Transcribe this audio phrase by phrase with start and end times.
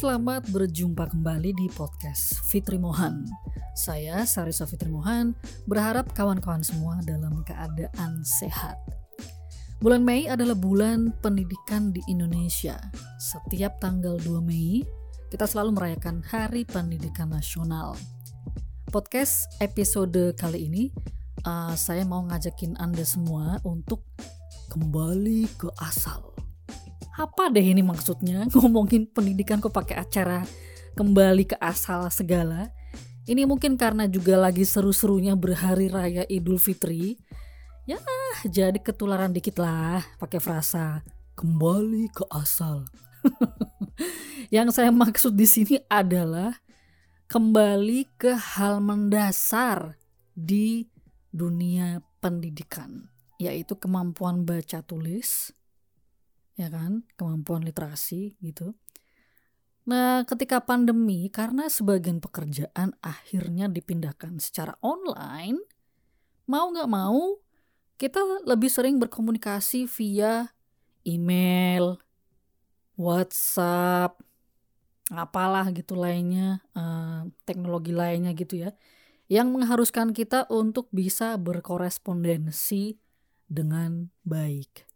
[0.00, 3.20] selamat berjumpa kembali di podcast Fitri Mohan.
[3.76, 5.36] Saya Sarisa Fitri Mohan,
[5.68, 8.80] berharap kawan-kawan semua dalam keadaan sehat.
[9.76, 12.80] Bulan Mei adalah bulan pendidikan di Indonesia.
[13.20, 14.88] Setiap tanggal 2 Mei,
[15.28, 17.92] kita selalu merayakan Hari Pendidikan Nasional.
[18.88, 20.88] Podcast episode kali ini,
[21.44, 24.08] uh, saya mau ngajakin Anda semua untuk
[24.72, 26.39] kembali ke asal
[27.20, 28.48] apa deh ini maksudnya?
[28.56, 30.40] Ngomongin pendidikan kok pakai acara
[30.96, 32.72] kembali ke asal segala.
[33.28, 37.20] Ini mungkin karena juga lagi seru-serunya berhari raya Idul Fitri.
[37.84, 38.00] Ya
[38.48, 41.04] jadi ketularan dikit lah pakai frasa
[41.36, 42.88] kembali ke asal.
[44.54, 46.56] Yang saya maksud di sini adalah
[47.28, 50.00] kembali ke hal mendasar
[50.32, 50.88] di
[51.30, 53.06] dunia pendidikan
[53.40, 55.54] yaitu kemampuan baca tulis
[56.60, 58.76] ya kan, kemampuan literasi gitu.
[59.88, 65.56] Nah, ketika pandemi, karena sebagian pekerjaan akhirnya dipindahkan secara online,
[66.44, 67.40] mau nggak mau
[67.96, 70.52] kita lebih sering berkomunikasi via
[71.08, 71.96] email,
[73.00, 74.20] WhatsApp,
[75.08, 78.70] apalah gitu lainnya, uh, teknologi lainnya gitu ya,
[79.32, 83.00] yang mengharuskan kita untuk bisa berkorespondensi
[83.48, 84.86] dengan baik.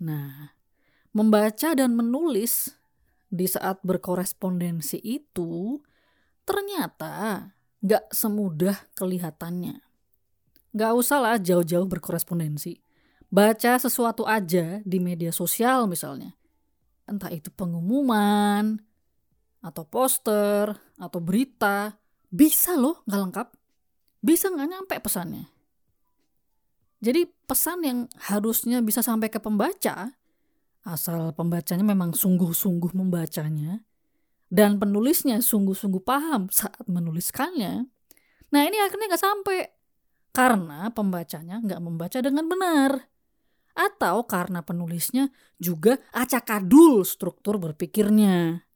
[0.00, 0.59] Nah,
[1.10, 2.74] membaca dan menulis
[3.30, 5.78] di saat berkorespondensi itu
[6.42, 7.46] ternyata
[7.80, 9.78] nggak semudah kelihatannya.
[10.70, 12.78] Nggak usah lah jauh-jauh berkorespondensi.
[13.30, 16.34] Baca sesuatu aja di media sosial misalnya.
[17.06, 18.78] Entah itu pengumuman,
[19.62, 21.98] atau poster, atau berita.
[22.30, 23.48] Bisa loh nggak lengkap.
[24.22, 25.46] Bisa nggak nyampe pesannya.
[27.00, 30.19] Jadi pesan yang harusnya bisa sampai ke pembaca
[30.86, 33.84] asal pembacanya memang sungguh-sungguh membacanya
[34.50, 37.86] dan penulisnya sungguh-sungguh paham saat menuliskannya.
[38.50, 39.58] Nah ini akhirnya nggak sampai
[40.30, 43.10] karena pembacanya nggak membaca dengan benar
[43.74, 48.66] atau karena penulisnya juga acak-adul struktur berpikirnya.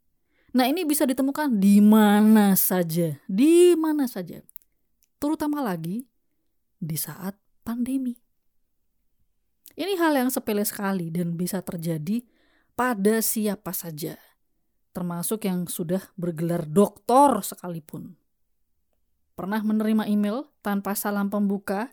[0.54, 4.38] Nah ini bisa ditemukan di mana saja, di mana saja,
[5.18, 6.06] terutama lagi
[6.78, 7.34] di saat
[7.66, 8.23] pandemi.
[9.74, 12.22] Ini hal yang sepele sekali dan bisa terjadi
[12.78, 14.14] pada siapa saja,
[14.94, 18.14] termasuk yang sudah bergelar doktor sekalipun.
[19.34, 21.90] Pernah menerima email tanpa salam pembuka,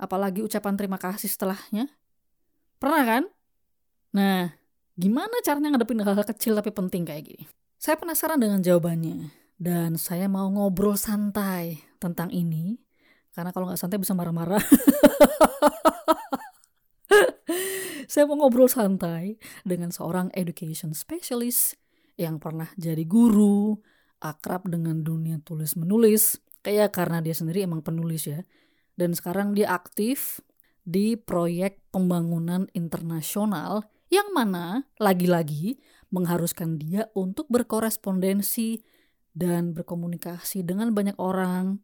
[0.00, 1.92] apalagi ucapan terima kasih setelahnya?
[2.80, 3.22] Pernah kan?
[4.16, 4.56] Nah,
[4.96, 7.44] gimana caranya ngadepin hal-hal kecil tapi penting kayak gini?
[7.76, 9.28] Saya penasaran dengan jawabannya,
[9.60, 12.80] dan saya mau ngobrol santai tentang ini,
[13.36, 14.64] karena kalau nggak santai bisa marah-marah.
[18.10, 21.78] Saya mau ngobrol santai dengan seorang education specialist
[22.18, 23.78] yang pernah jadi guru,
[24.20, 28.42] akrab dengan dunia tulis menulis, kayak karena dia sendiri emang penulis ya.
[28.98, 30.44] Dan sekarang dia aktif
[30.84, 35.78] di proyek pembangunan internasional yang mana lagi-lagi
[36.10, 38.82] mengharuskan dia untuk berkorespondensi
[39.30, 41.78] dan berkomunikasi dengan banyak orang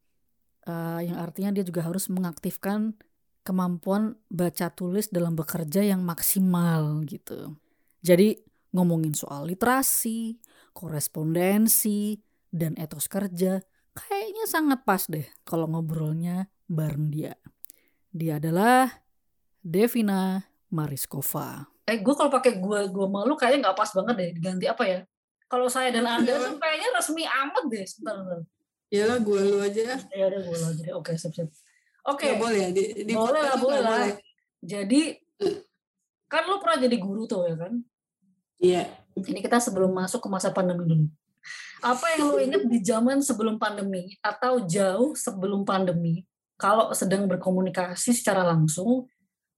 [0.67, 2.99] uh, yang artinya dia juga harus mengaktifkan
[3.47, 7.55] kemampuan baca tulis dalam bekerja yang maksimal gitu.
[8.03, 8.35] Jadi
[8.75, 10.43] ngomongin soal literasi,
[10.75, 12.19] korespondensi,
[12.51, 13.63] dan etos kerja
[13.97, 17.35] kayaknya sangat pas deh kalau ngobrolnya bareng dia.
[18.13, 18.89] Dia adalah
[19.65, 21.65] Devina Mariskova.
[21.87, 24.31] Eh, gue kalau pakai gue gue malu kayaknya nggak pas banget deh.
[24.37, 25.01] Diganti apa ya?
[25.47, 26.43] Kalau saya dan anda iya.
[26.43, 27.85] tuh kayaknya resmi amat deh.
[27.87, 28.43] Sebentar.
[28.91, 29.95] Iyalah gue lu aja.
[30.11, 30.85] Ya udah gue lu aja.
[30.99, 31.49] Oke, siap siap.
[32.07, 32.31] Oke.
[32.31, 32.33] Okay.
[32.39, 32.71] boleh ya?
[32.71, 33.93] Di, di boleh lah, boleh lah.
[33.99, 34.15] Boleh.
[34.63, 35.01] Jadi
[36.27, 37.73] kan lo pernah jadi guru tuh ya kan?
[38.63, 38.83] Iya.
[39.17, 41.07] Ini kita sebelum masuk ke masa pandemi dulu.
[41.83, 46.23] Apa yang lo ingat di zaman sebelum pandemi atau jauh sebelum pandemi?
[46.57, 49.11] Kalau sedang berkomunikasi secara langsung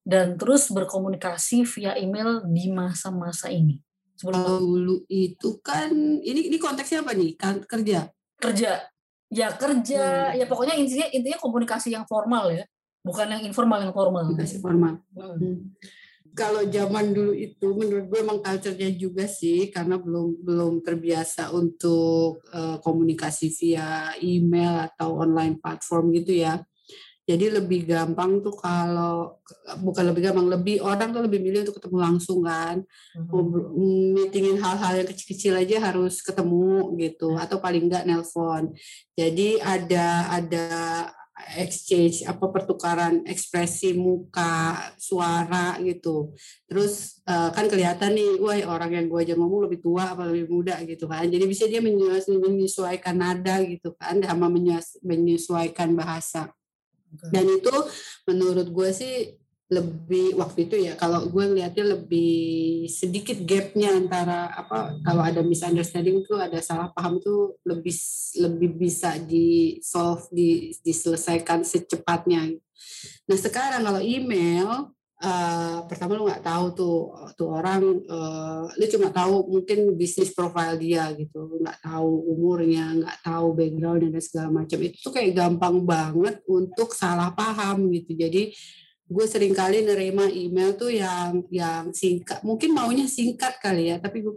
[0.03, 3.79] dan terus berkomunikasi via email di masa-masa ini.
[4.19, 7.39] Sebelum dulu itu kan ini ini konteksnya apa nih?
[7.39, 8.11] Kan kerja.
[8.39, 8.83] Kerja
[9.29, 10.37] ya kerja hmm.
[10.41, 12.65] ya pokoknya intinya intinya komunikasi yang formal ya
[13.05, 15.37] bukan yang informal yang formal komunikasi formal hmm.
[15.37, 15.57] Hmm.
[16.33, 22.41] kalau zaman dulu itu menurut gue emang culture-nya juga sih karena belum belum terbiasa untuk
[22.53, 26.65] uh, komunikasi via email atau online platform gitu ya
[27.29, 29.37] jadi lebih gampang tuh kalau
[29.85, 32.81] bukan lebih gampang, lebih orang tuh lebih milih untuk ketemu langsung kan.
[33.21, 34.17] Mm-hmm.
[34.17, 38.73] Meetingin hal-hal yang kecil-kecil aja harus ketemu gitu atau paling enggak nelpon.
[39.13, 40.67] Jadi ada ada
[41.55, 46.35] exchange apa pertukaran ekspresi muka suara gitu
[46.67, 50.51] terus uh, kan kelihatan nih wah orang yang gue aja ngomong lebih tua apa lebih
[50.51, 54.51] muda gitu kan jadi bisa dia menyesuaikan nada gitu kan sama
[55.03, 56.51] menyesuaikan bahasa
[57.33, 57.75] dan itu
[58.29, 59.15] menurut gue sih
[59.69, 66.25] lebih waktu itu ya kalau gue ngeliatnya lebih sedikit gapnya antara apa kalau ada misunderstanding
[66.25, 67.93] itu ada salah paham itu lebih
[68.41, 72.49] lebih bisa di solve di diselesaikan secepatnya.
[73.29, 74.89] Nah sekarang kalau email
[75.23, 76.99] uh, pertama lu nggak tahu tuh
[77.35, 83.19] tuh orang uh, lu cuma tahu mungkin bisnis profile dia gitu nggak tahu umurnya nggak
[83.27, 84.79] tahu background dan segala macam.
[84.83, 88.15] Itu tuh kayak gampang banget untuk salah paham gitu.
[88.15, 88.55] Jadi
[89.09, 94.21] gue sering kali nerima email tuh yang yang singkat mungkin maunya singkat kali ya tapi
[94.21, 94.37] gue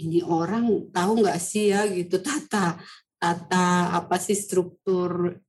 [0.00, 1.86] ini orang tahu nggak sih ya?
[1.86, 2.18] Gitu.
[2.20, 2.76] Tata
[3.16, 5.40] tata apa sih struktur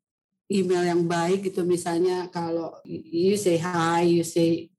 [0.48, 4.72] email yang baik gitu misalnya kalau you say hi you say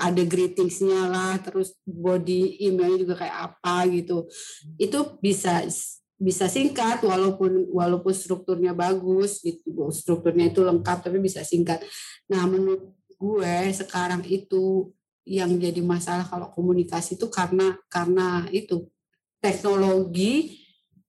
[0.00, 4.26] ada greetingsnya lah terus body emailnya juga kayak apa gitu.
[4.80, 5.62] Itu bisa
[6.20, 11.80] bisa singkat walaupun walaupun strukturnya bagus gitu strukturnya itu lengkap tapi bisa singkat.
[12.28, 14.92] Nah menurut gue sekarang itu
[15.28, 18.88] yang jadi masalah kalau komunikasi itu karena karena itu
[19.38, 20.60] teknologi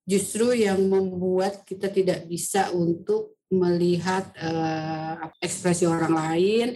[0.03, 6.67] justru yang membuat kita tidak bisa untuk melihat uh, ekspresi orang lain,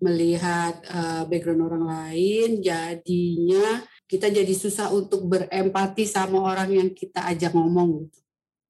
[0.00, 7.22] melihat uh, background orang lain, jadinya kita jadi susah untuk berempati sama orang yang kita
[7.28, 8.08] ajak ngomong.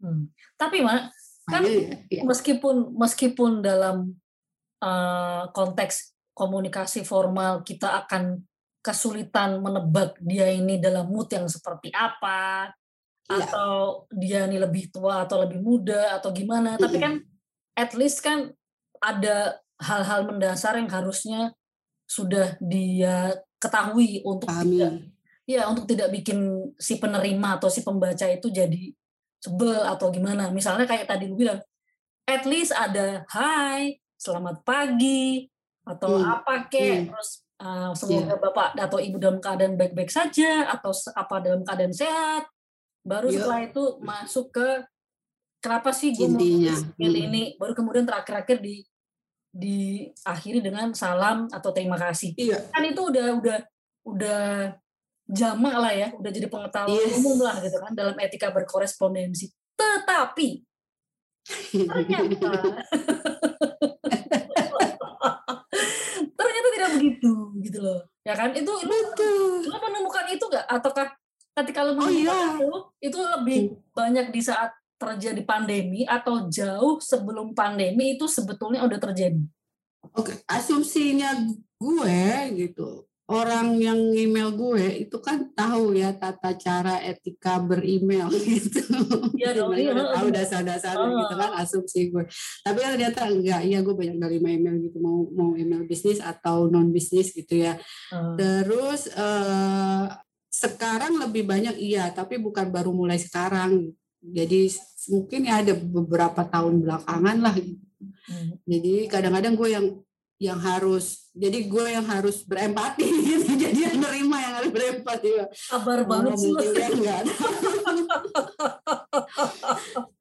[0.03, 0.29] Hmm.
[0.59, 1.15] Tapi mak,
[1.47, 1.63] kan
[2.11, 2.23] ya.
[2.23, 4.15] meskipun meskipun dalam
[4.83, 8.43] uh, konteks komunikasi formal kita akan
[8.83, 12.71] kesulitan menebak dia ini dalam mood yang seperti apa
[13.31, 13.47] ya.
[13.47, 17.23] atau dia ini lebih tua atau lebih muda atau gimana tapi kan
[17.77, 18.53] at least kan
[19.03, 21.57] ada hal-hal mendasar yang harusnya
[22.07, 24.69] sudah dia ketahui untuk Amin.
[24.69, 24.93] tidak
[25.49, 28.95] ya untuk tidak bikin si penerima atau si pembaca itu jadi
[29.43, 31.59] sebel atau gimana misalnya kayak tadi lu bilang
[32.29, 35.51] at least ada hai selamat pagi
[35.83, 36.31] atau hmm.
[36.31, 37.07] apa kek hmm.
[37.11, 38.39] terus uh, semoga yeah.
[38.39, 42.47] bapak atau ibu dalam keadaan baik-baik saja atau apa dalam keadaan sehat
[43.03, 43.43] baru yeah.
[43.43, 44.69] setelah itu masuk ke
[45.63, 46.39] kenapa sih gue mau
[46.99, 47.29] pilih hmm.
[47.31, 48.83] ini baru kemudian terakhir-akhir di
[49.53, 52.59] diakhiri dengan salam atau terima kasih yeah.
[52.73, 53.59] kan itu udah udah
[54.09, 54.43] udah
[55.29, 57.21] jamak lah ya udah jadi pengetahuan yes.
[57.21, 60.65] umum lah gitu kan dalam etika berkorespondensi tetapi
[66.35, 67.33] ternyata begitu
[67.63, 68.97] gitu loh ya kan itu lu
[69.67, 71.11] lu menemukan itu gak ataukah
[71.63, 72.39] ketika lu oh, menemukan oh, iya.
[72.55, 72.71] itu
[73.11, 73.77] itu lebih hmm.
[73.93, 74.71] banyak di saat
[75.03, 79.43] terjadi pandemi atau jauh sebelum pandemi itu sebetulnya udah terjadi
[80.15, 81.35] oke asumsinya
[81.83, 82.23] gue
[82.55, 88.83] gitu orang yang email gue itu kan tahu ya tata cara etika beremail gitu.
[89.41, 89.73] Iya dong.
[89.73, 91.17] Iya, tahu dasar-dasar oh.
[91.25, 92.29] gitu kan asumsi gue.
[92.61, 93.65] Tapi ternyata enggak.
[93.65, 97.81] Iya gue banyak dari email gitu mau mau email bisnis atau non bisnis gitu ya.
[98.13, 98.37] Oh.
[98.37, 100.13] Terus uh,
[100.53, 103.97] sekarang lebih banyak iya, tapi bukan baru mulai sekarang.
[104.23, 104.71] Jadi
[105.11, 107.55] mungkin ya ada beberapa tahun belakangan lah.
[107.59, 108.55] Hmm.
[108.63, 109.87] Jadi kadang-kadang gue yang
[110.43, 115.31] yang harus jadi gue yang harus berempati gitu jadi yang nerima yang harus berempati
[115.71, 117.23] kabar banget sih ya enggak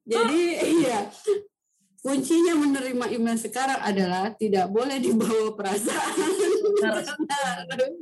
[0.14, 0.98] jadi iya
[2.02, 6.14] kuncinya menerima email sekarang adalah tidak boleh dibawa perasaan.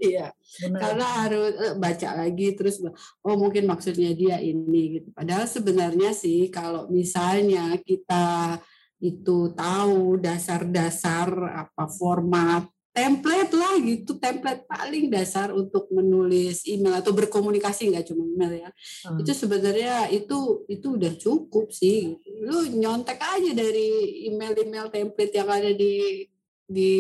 [0.01, 0.33] Iya.
[0.73, 2.81] Karena harus eh, baca lagi terus
[3.21, 5.09] oh mungkin maksudnya dia ini gitu.
[5.13, 8.57] Padahal sebenarnya sih kalau misalnya kita
[9.05, 17.15] itu tahu dasar-dasar apa format template lah gitu template paling dasar untuk menulis email atau
[17.15, 18.71] berkomunikasi nggak cuma email ya.
[19.07, 19.19] Hmm.
[19.23, 25.71] itu sebenarnya itu itu udah cukup sih lu nyontek aja dari email-email template yang ada
[25.71, 26.27] di
[26.71, 26.91] di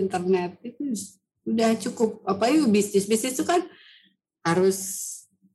[0.00, 0.96] internet itu
[1.44, 2.24] udah cukup.
[2.24, 3.60] Apa itu bisnis bisnis itu kan
[4.40, 4.78] harus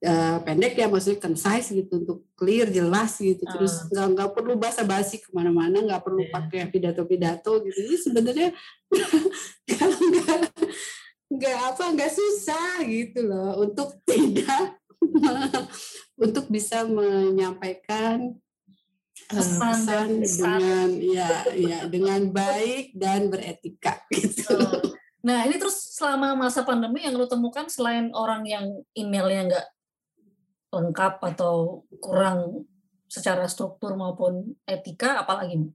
[0.03, 3.51] uh, pendek ya maksudnya concise gitu untuk clear jelas gitu uh.
[3.55, 6.33] terus nggak nggak perlu basa-basi ke mana-mana nggak perlu yeah.
[6.33, 8.49] pakai pidato-pidato gitu ini sebenarnya
[9.69, 10.39] nggak
[11.35, 14.79] nggak apa nggak susah gitu loh untuk tidak
[16.15, 18.33] untuk bisa menyampaikan
[19.29, 24.55] eh, pesan, pesan dengan ya ya dengan baik dan beretika gitu.
[25.25, 29.65] Nah ini terus selama masa pandemi yang lo temukan selain orang yang emailnya nggak
[30.75, 32.67] lengkap atau kurang
[33.07, 35.71] secara struktur maupun etika apalagi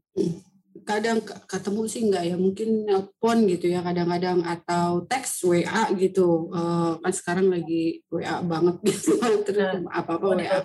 [0.86, 6.48] kadang ketemu sih enggak ya mungkin nelpon gitu ya kadang-kadang atau teks WA gitu.
[6.54, 10.58] Uh, kan sekarang lagi WA banget gitu terus apa apa WA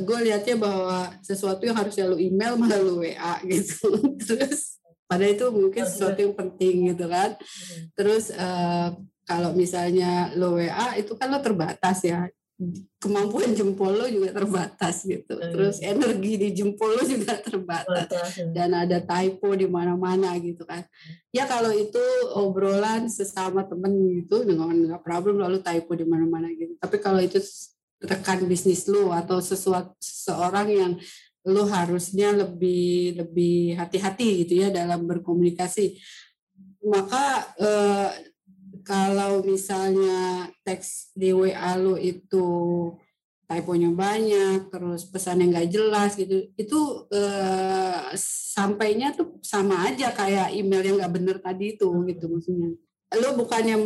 [0.00, 4.16] gue lihatnya bahwa sesuatu yang harus lu email malah lu WA gitu.
[4.20, 7.36] Terus pada itu mungkin sesuatu yang penting gitu kan.
[7.36, 7.84] Hmm.
[7.96, 8.92] terus uh,
[9.28, 12.28] kalau misalnya lo WA itu kan lo terbatas ya
[12.98, 15.38] kemampuan jempol lo juga terbatas gitu.
[15.38, 15.50] Hmm.
[15.54, 18.50] Terus energi di jempol lo juga terbatas ya.
[18.50, 20.82] dan ada typo di mana-mana gitu kan.
[21.30, 22.02] Ya kalau itu
[22.34, 26.74] obrolan sesama temen gitu dengan nggak problem lalu typo di mana-mana gitu.
[26.82, 27.38] Tapi kalau itu
[28.02, 30.92] rekan bisnis lo atau sesuatu seseorang yang
[31.46, 35.98] lo harusnya lebih lebih hati-hati gitu ya dalam berkomunikasi
[36.84, 38.10] maka eh,
[38.88, 42.48] kalau misalnya teks di WA lu itu
[43.44, 46.80] typonya banyak, terus pesannya nggak jelas gitu, itu
[47.12, 48.12] eh,
[48.56, 52.72] sampainya tuh sama aja kayak email yang nggak bener tadi itu gitu maksudnya.
[53.08, 53.76] Lu bukannya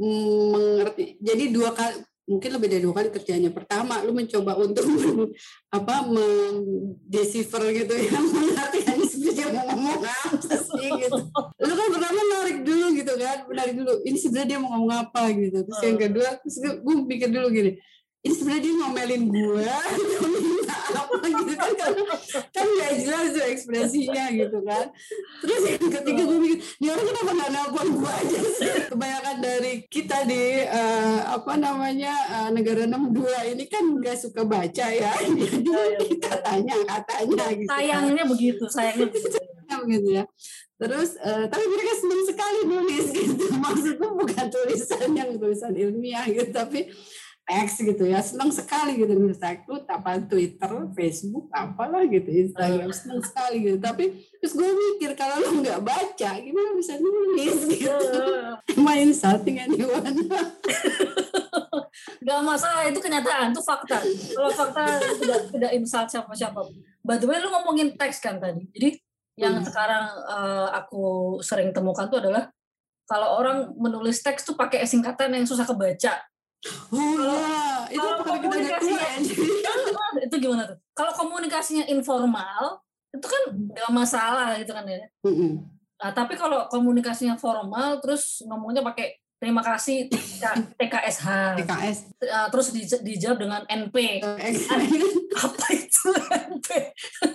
[0.00, 2.00] mengerti, jadi dua kali
[2.30, 3.50] mungkin lebih dari dua kali kerjanya.
[3.50, 4.86] Pertama, lu mencoba untuk
[5.76, 11.20] apa mendecipher gitu ya, mengartikan sebenarnya mau ngomong apa sih gitu.
[11.60, 11.88] Lu kan
[12.62, 13.92] dulu gitu kan, menarik dulu.
[14.06, 15.22] Ini sebenarnya dia mau ngomong apa?
[15.32, 15.58] gitu.
[15.66, 17.72] Terus yang kedua, terus gue pikir dulu gini,
[18.20, 19.64] ini sebenarnya dia ngomelin gue
[21.00, 21.24] apa?
[21.24, 21.92] gitu kan.
[22.52, 24.92] Kan nggak jelas tuh ekspresinya gitu kan.
[25.40, 28.70] Terus yang ketiga gue mikir ini orang kenapa nggak nelpon gue aja sih?
[28.92, 34.86] Kebanyakan dari kita di uh, apa namanya uh, negara 62 ini kan nggak suka baca
[34.92, 35.12] ya.
[35.16, 37.76] Jadi iya, iya, kita tanya katanya gitu kan.
[37.80, 38.32] sayangnya kan.
[38.36, 39.38] begitu sayangnya begitu.
[39.80, 40.24] Begitu ya
[40.80, 43.44] Terus, uh, tapi mereka senang sekali nulis gitu.
[43.68, 46.88] Maksudnya bukan tulisan yang tulisan ilmiah gitu, tapi
[47.50, 48.22] X gitu ya.
[48.22, 49.36] Senang sekali gitu itu
[49.90, 52.88] apa Twitter Facebook apalah gitu Instagram.
[52.94, 53.78] Senang sekali gitu.
[53.82, 58.06] Tapi terus gue mikir kalau lo nggak baca gimana bisa nulis gitu?
[58.84, 60.30] Main insulting anyone
[62.22, 62.86] Gak masalah.
[62.86, 63.98] Itu kenyataan itu fakta.
[64.06, 66.62] Kalau fakta tidak tidak insult siapa siapa
[67.02, 68.62] by the way lu ngomongin teks kan tadi?
[68.70, 69.09] Jadi
[69.40, 69.64] yang hmm.
[69.64, 72.52] sekarang uh, aku sering temukan tuh adalah
[73.08, 76.20] kalau orang menulis teks tuh pakai singkatan yang susah kebaca
[76.92, 79.08] Oh iya, itu kalau komunikasinya
[80.28, 80.76] itu gimana tuh?
[80.92, 82.84] Kalau komunikasinya informal,
[83.16, 85.08] itu kan nggak masalah gitu kan ya.
[86.00, 90.12] Nah, tapi kalau komunikasinya formal, terus ngomongnya pakai terima kasih
[90.76, 91.26] TKSH,
[91.64, 94.20] TKS, uh, terus di, dijawab dengan NP.
[95.32, 96.08] Apa itu
[96.52, 96.68] NP?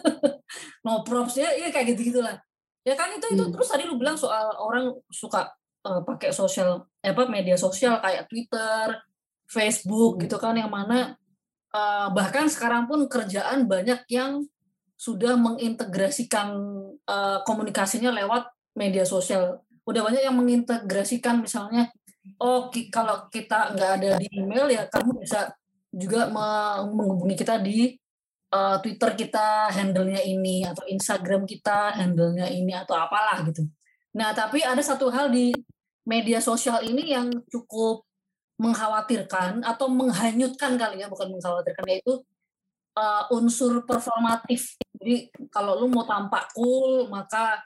[0.86, 2.38] no props ya, ya kayak gitu gitulah.
[2.86, 3.52] Ya kan itu itu hmm.
[3.58, 5.50] terus tadi lu bilang soal orang suka
[5.90, 9.02] uh, pakai sosial apa media sosial kayak Twitter,
[9.50, 10.30] Facebook hmm.
[10.30, 11.18] gitu kan yang mana
[11.74, 14.46] uh, bahkan sekarang pun kerjaan banyak yang
[14.96, 16.54] sudah mengintegrasikan
[17.10, 18.48] uh, komunikasinya lewat
[18.78, 19.65] media sosial.
[19.86, 21.94] Udah banyak yang mengintegrasikan misalnya,
[22.42, 25.54] oh ki kalau kita nggak ada di email ya kamu bisa
[25.94, 26.28] juga
[26.90, 27.96] menghubungi kita di
[28.52, 33.64] uh, Twitter kita handle-nya ini atau Instagram kita handle-nya ini atau apalah gitu.
[34.16, 35.56] Nah, tapi ada satu hal di
[36.06, 38.06] media sosial ini yang cukup
[38.56, 42.24] mengkhawatirkan atau menghanyutkan kali ya bukan mengkhawatirkan yaitu
[42.96, 47.60] uh, unsur performatif jadi kalau lu mau tampak cool maka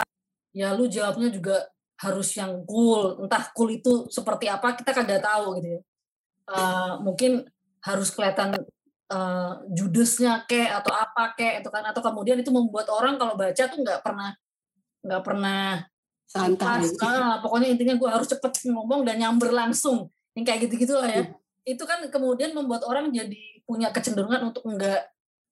[0.50, 5.60] ya lu jawabnya juga harus yang cool entah cool itu seperti apa kita kagak tahu
[5.60, 5.82] gitu ya
[6.48, 7.44] uh, mungkin
[7.84, 8.56] harus kelihatan
[9.12, 13.64] uh, judesnya kek atau apa kek itu kan atau kemudian itu membuat orang kalau baca
[13.68, 14.32] tuh nggak pernah
[15.04, 15.84] nggak pernah
[16.30, 21.10] santai ah, pokoknya intinya gue harus cepet ngomong dan nyamber langsung yang kayak gitu-gitu lah
[21.10, 21.24] ya.
[21.26, 21.36] Hmm.
[21.66, 25.10] Itu kan kemudian membuat orang jadi punya kecenderungan untuk enggak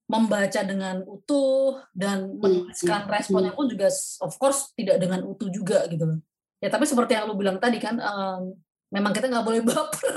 [0.08, 3.12] membaca dengan utuh dan hmm, menuliskan hmm.
[3.12, 3.90] responnya pun juga
[4.24, 6.20] of course tidak dengan utuh juga gitu loh.
[6.58, 8.58] Ya tapi seperti yang lu bilang tadi kan um,
[8.92, 10.16] memang kita nggak boleh baper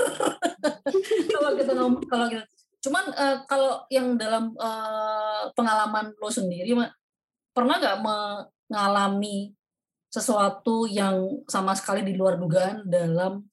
[1.31, 2.43] kalau kita ngomong kalau kita
[2.81, 6.73] cuman uh, kalau yang dalam uh, pengalaman lo sendiri
[7.53, 9.53] pernah nggak mengalami
[10.09, 13.45] sesuatu yang sama sekali di luar dugaan dalam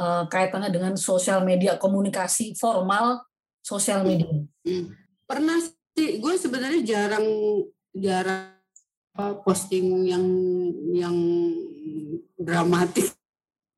[0.00, 3.28] uh, kaitannya dengan sosial media komunikasi formal
[3.60, 4.88] sosial media hmm.
[5.28, 5.60] pernah
[5.92, 7.28] sih gue sebenarnya jarang
[7.92, 8.55] jarang
[9.42, 10.26] posting yang
[10.92, 11.16] yang
[12.36, 13.16] dramatis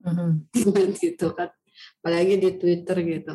[0.02, 0.94] mm-hmm.
[1.02, 1.50] gitu kan
[2.02, 3.34] apalagi di Twitter gitu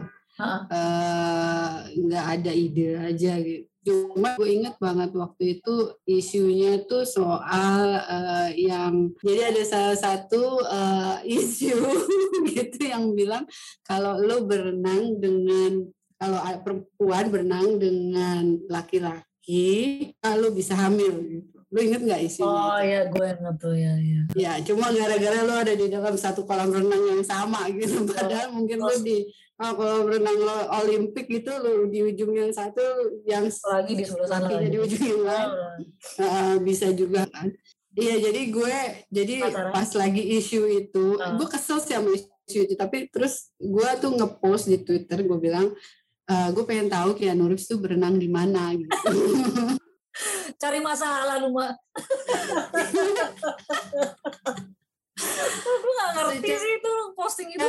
[1.93, 8.00] nggak uh, ada ide aja gitu Cuma gue inget banget waktu itu isunya tuh soal
[8.00, 11.75] uh, yang jadi ada salah satu uh, isu
[12.55, 13.43] gitu yang bilang
[13.83, 15.83] kalau lo berenang dengan
[16.15, 21.52] kalau perempuan berenang dengan laki-laki lo bisa hamil gitu.
[21.73, 22.53] Lu inget nggak isinya?
[22.53, 23.93] Oh iya, gue inget tuh ya.
[23.97, 28.05] Ya, ya cuma gara-gara lu ada di dalam satu kolam renang yang sama gitu.
[28.05, 29.25] Padahal mungkin lu di
[29.57, 32.81] oh, kolam renang lo Olimpik itu lu di ujung yang satu,
[33.25, 34.53] yang lagi di sebelah sana.
[34.53, 35.49] Lagi di ujung yang lain.
[36.21, 37.49] Uh, bisa juga kan.
[37.97, 38.75] Iya, jadi gue
[39.09, 39.33] jadi
[39.73, 41.33] pas lagi isu itu, uh.
[41.37, 42.73] gue kesel sih sama isu itu.
[42.77, 45.73] Tapi terus gue tuh ngepost di Twitter, gue bilang,
[46.29, 48.93] uh, gue pengen tahu Keanu Reeves tuh berenang di mana gitu.
[50.62, 51.74] Cari masalah lu, Mak.
[55.63, 57.67] Gue gak ngerti sih itu posting itu.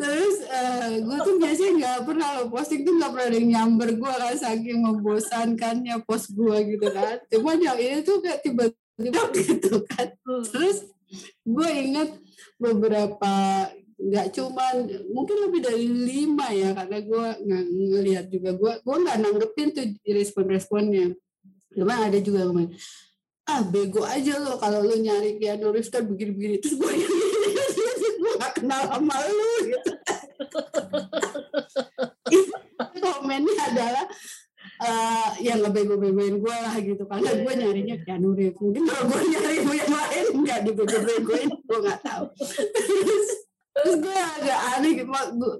[0.00, 3.50] Terus uh, eh, gue tuh biasanya nggak pernah lo posting tuh nggak pernah ada yang
[3.52, 7.20] nyamber gue kan saking membosankannya post gue gitu kan.
[7.28, 10.08] Cuma yang ini tuh kayak tiba-tiba gitu kan.
[10.24, 10.44] Hmm.
[10.46, 10.88] Terus
[11.44, 12.16] gue inget
[12.56, 13.32] beberapa
[14.00, 18.50] nggak cuman mungkin lebih dari lima ya karena gue nggak ngelihat juga.
[18.56, 21.12] Gue gue nggak nanggepin tuh respon-responnya.
[21.76, 22.72] Cuma ada juga yang
[23.50, 26.62] ah bego aja lo kalau lo nyari Keanu Reeves kan begini-begini.
[26.62, 26.92] Terus gue
[28.20, 29.90] gue gak kenal sama lo gitu.
[33.00, 34.06] Komennya adalah
[34.80, 37.02] uh, yang ngebego-begoin gue lah gitu.
[37.04, 38.60] Karena gue nyarinya Keanu Reeves.
[38.62, 42.24] Mungkin kalau gue nyari yang lain nggak dibego-begoin gue nggak tahu
[43.80, 44.92] terus gue agak aneh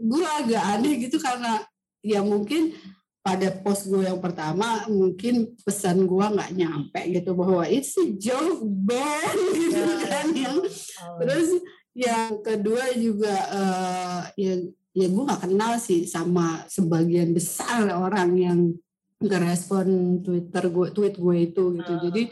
[0.00, 1.64] gue agak aneh gitu karena
[2.04, 2.76] ya mungkin
[3.20, 9.40] pada post gue yang pertama mungkin pesan gue nggak nyampe gitu bahwa itu joke band
[9.60, 11.16] gitu ya, kan yang oh.
[11.20, 11.48] terus
[11.92, 14.64] yang kedua juga uh, ya
[14.96, 18.60] ya gue nggak kenal sih sama sebagian besar orang yang
[19.20, 22.00] ngerespon Twitter gue tweet gue itu gitu uh.
[22.08, 22.22] jadi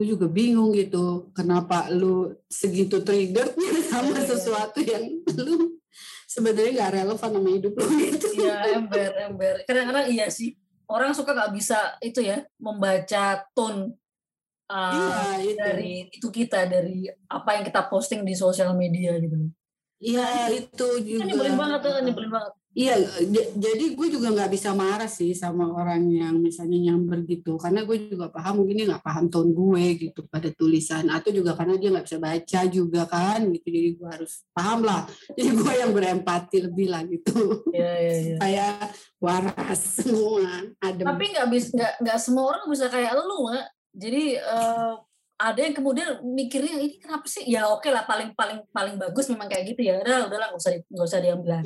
[0.00, 3.52] gue juga bingung gitu kenapa lu segitu trigger
[3.92, 4.96] sama yeah, sesuatu yeah.
[4.96, 5.76] yang lu
[6.24, 8.26] sebenarnya nggak relevan sama hidup lu gitu.
[8.40, 9.54] Iya ember ember.
[9.68, 10.56] Kadang-kadang iya sih
[10.88, 13.92] orang suka nggak bisa itu ya membaca tone
[14.72, 15.60] uh, iya, itu.
[15.60, 19.52] dari itu kita dari apa yang kita posting di sosial media gitu.
[20.00, 21.28] Iya itu juga.
[21.28, 22.52] Ini nyebelin banget tuh, nyebelin banget.
[22.70, 23.02] Iya,
[23.58, 28.14] jadi gue juga nggak bisa marah sih sama orang yang misalnya nyamber gitu, karena gue
[28.14, 31.90] juga paham mungkin dia nggak paham tone gue gitu pada tulisan, atau juga karena dia
[31.90, 33.66] nggak bisa baca juga kan, gitu.
[33.74, 35.02] Jadi gue harus paham lah.
[35.34, 37.66] Jadi gue yang berempati lebih lah gitu.
[37.74, 38.14] Iya iya.
[38.14, 38.36] iya.
[38.38, 38.74] Kayak
[39.18, 40.46] waras semua.
[40.78, 41.10] Adem.
[41.10, 43.66] Tapi nggak bisa nggak nggak semua orang bisa kayak lu, Mak.
[43.98, 44.94] Jadi uh,
[45.40, 47.48] ada yang kemudian mikirnya ini kenapa sih?
[47.48, 50.04] Ya oke lah paling paling paling bagus memang kayak gitu ya.
[50.04, 51.64] Udah udahlah nggak usah nggak usah diambil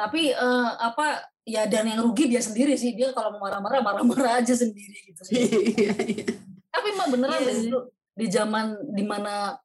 [0.00, 2.96] tapi uh, apa ya dan yang rugi dia sendiri sih.
[2.96, 5.44] Dia kalau mau marah-marah marah-marah aja sendiri gitu sih.
[5.76, 6.24] Iya, iya.
[6.72, 7.60] tapi mah beneran yeah.
[7.60, 7.78] itu
[8.16, 9.60] di zaman di mana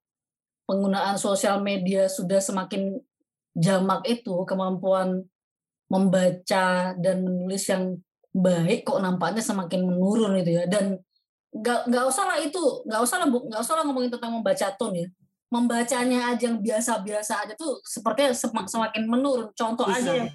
[0.68, 3.00] penggunaan sosial media sudah semakin
[3.56, 5.24] jamak itu kemampuan
[5.88, 7.96] membaca dan menulis yang
[8.36, 10.68] baik kok nampaknya semakin menurun itu ya.
[10.68, 11.00] Dan
[11.56, 12.64] nggak nggak usah lah itu.
[12.84, 15.08] Nggak usah lah nggak usah lah ngomongin tentang membaca tone ya.
[15.48, 18.36] Membacanya aja yang biasa-biasa aja tuh sepertinya
[18.68, 19.56] semakin menurun.
[19.56, 20.04] Contoh Bisa.
[20.04, 20.30] aja yang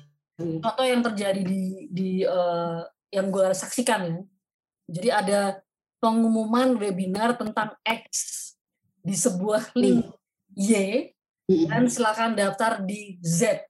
[0.64, 2.80] contoh yang terjadi di di uh,
[3.12, 4.18] yang gue saksikan ya.
[4.90, 5.40] Jadi ada
[6.00, 8.10] pengumuman webinar tentang X
[9.04, 10.56] di sebuah link hmm.
[10.56, 10.72] Y
[11.46, 11.68] hmm.
[11.68, 13.68] dan silakan daftar di Z.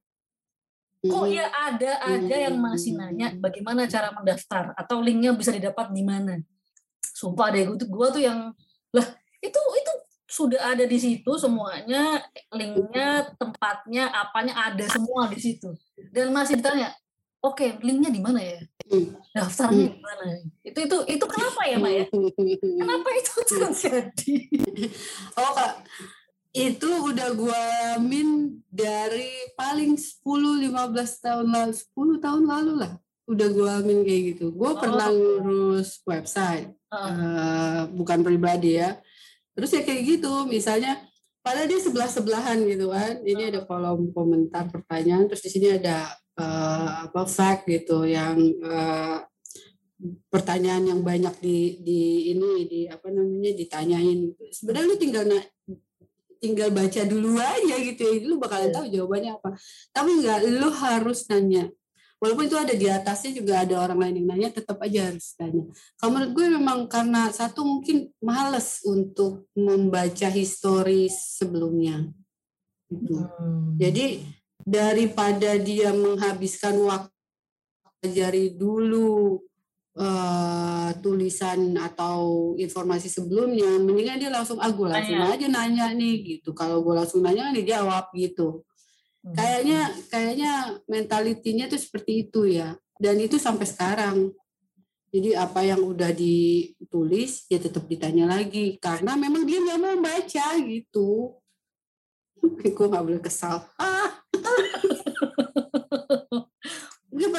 [1.01, 1.35] Kok hmm.
[1.35, 4.77] ya ada aja yang masih nanya bagaimana cara mendaftar?
[4.79, 6.39] Atau linknya bisa didapat di mana
[7.21, 8.49] sumpah deh gue tuh gue tuh yang
[8.97, 9.07] lah
[9.45, 9.93] itu itu
[10.31, 12.23] sudah ada di situ semuanya
[12.55, 15.75] linknya tempatnya apanya ada semua di situ.
[16.15, 16.95] Dan masih ditanya
[17.43, 18.63] oke okay, linknya di mana ya?
[19.35, 24.35] Daftarnya di mana itu itu itu kenapa ya Maya kenapa itu terjadi?
[25.41, 25.83] Oh kak
[26.51, 27.65] itu udah gue
[28.03, 32.93] min dari paling 10 15 tahun lalu 10 tahun lalu lah
[33.31, 34.51] udah gue amin kayak gitu.
[34.51, 34.77] Gue oh.
[34.77, 36.99] pernah ngurus website uh.
[36.99, 38.99] Uh, bukan pribadi ya.
[39.55, 40.99] Terus ya kayak gitu misalnya
[41.41, 43.23] padahal dia sebelah sebelahan gitu kan.
[43.23, 46.11] Ini ada kolom komentar pertanyaan terus di sini ada
[46.43, 48.35] uh, apa fact gitu yang
[48.67, 49.23] uh,
[50.33, 52.01] pertanyaan yang banyak di di
[52.35, 54.35] ini di apa namanya ditanyain.
[54.51, 55.39] Sebenarnya lu tinggal na
[56.41, 58.13] tinggal baca dulu aja gitu ya.
[58.27, 58.75] Lu bakalan iya.
[58.75, 59.51] tahu jawabannya apa.
[59.95, 61.71] Tapi enggak lu harus nanya
[62.21, 65.65] walaupun itu ada di atasnya juga ada orang lain yang nanya tetap aja harus tanya.
[65.97, 72.07] Kalau menurut gue memang karena satu mungkin males untuk membaca histori sebelumnya.
[72.91, 73.23] Gitu.
[73.23, 73.79] Hmm.
[73.79, 74.19] jadi
[74.67, 77.15] daripada dia menghabiskan waktu
[78.01, 79.39] pelajari dulu
[80.01, 86.57] uh, tulisan atau informasi sebelumnya mendingan dia langsung ah gue langsung aja nanya nih gitu.
[86.57, 88.65] Kalau gue langsung nanya kan dijawab gitu.
[89.21, 90.53] Kayaknya kayaknya
[90.89, 92.77] mentalitinya tuh seperti itu ya.
[92.97, 94.33] Dan itu sampai sekarang.
[95.11, 100.47] Jadi apa yang udah ditulis ya tetap ditanya lagi karena memang dia nggak mau baca
[100.63, 101.35] gitu.
[102.77, 103.67] Gue nggak boleh kesal.
[103.77, 104.23] Ah.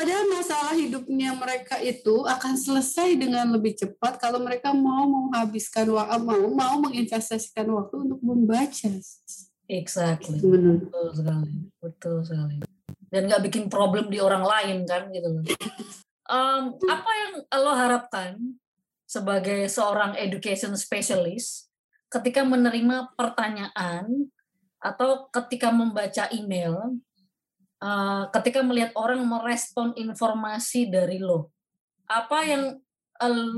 [0.01, 6.25] Padahal masalah hidupnya mereka itu akan selesai dengan lebih cepat kalau mereka mau menghabiskan waktu,
[6.25, 8.89] mau mau menginvestasikan waktu untuk membaca.
[9.71, 10.43] Exactly.
[10.43, 10.83] Benar.
[10.83, 11.55] Betul sekali.
[11.79, 12.57] Betul sekali.
[13.07, 15.45] Dan nggak bikin problem di orang lain kan gitu loh.
[16.27, 18.31] Um, apa yang lo harapkan
[19.07, 21.71] sebagai seorang education specialist
[22.11, 24.31] ketika menerima pertanyaan
[24.79, 26.95] atau ketika membaca email
[27.83, 31.51] uh, ketika melihat orang merespon informasi dari lo
[32.07, 32.63] apa yang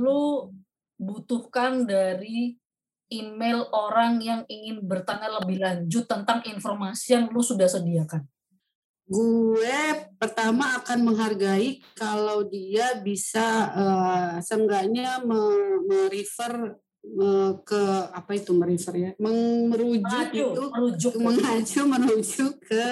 [0.01, 0.49] lo
[0.97, 2.57] butuhkan dari
[3.13, 8.25] email orang yang ingin bertanya lebih lanjut tentang informasi yang lo sudah sediakan.
[9.03, 15.19] Gue pertama akan menghargai kalau dia bisa uh, seenggaknya
[15.85, 16.79] merefer
[17.19, 19.11] uh, ke apa itu merefer ya?
[19.19, 21.11] Merujuk Mengacu, itu merujuk.
[21.19, 22.85] mengacu menuju ke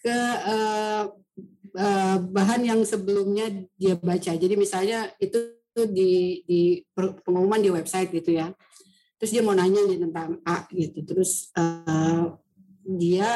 [0.00, 1.10] ke uh,
[1.74, 4.30] uh, bahan yang sebelumnya dia baca.
[4.30, 5.58] Jadi misalnya itu
[5.90, 8.50] di di pengumuman di website gitu ya
[9.20, 12.40] terus dia mau nanya nih tentang A gitu terus uh,
[12.96, 13.28] dia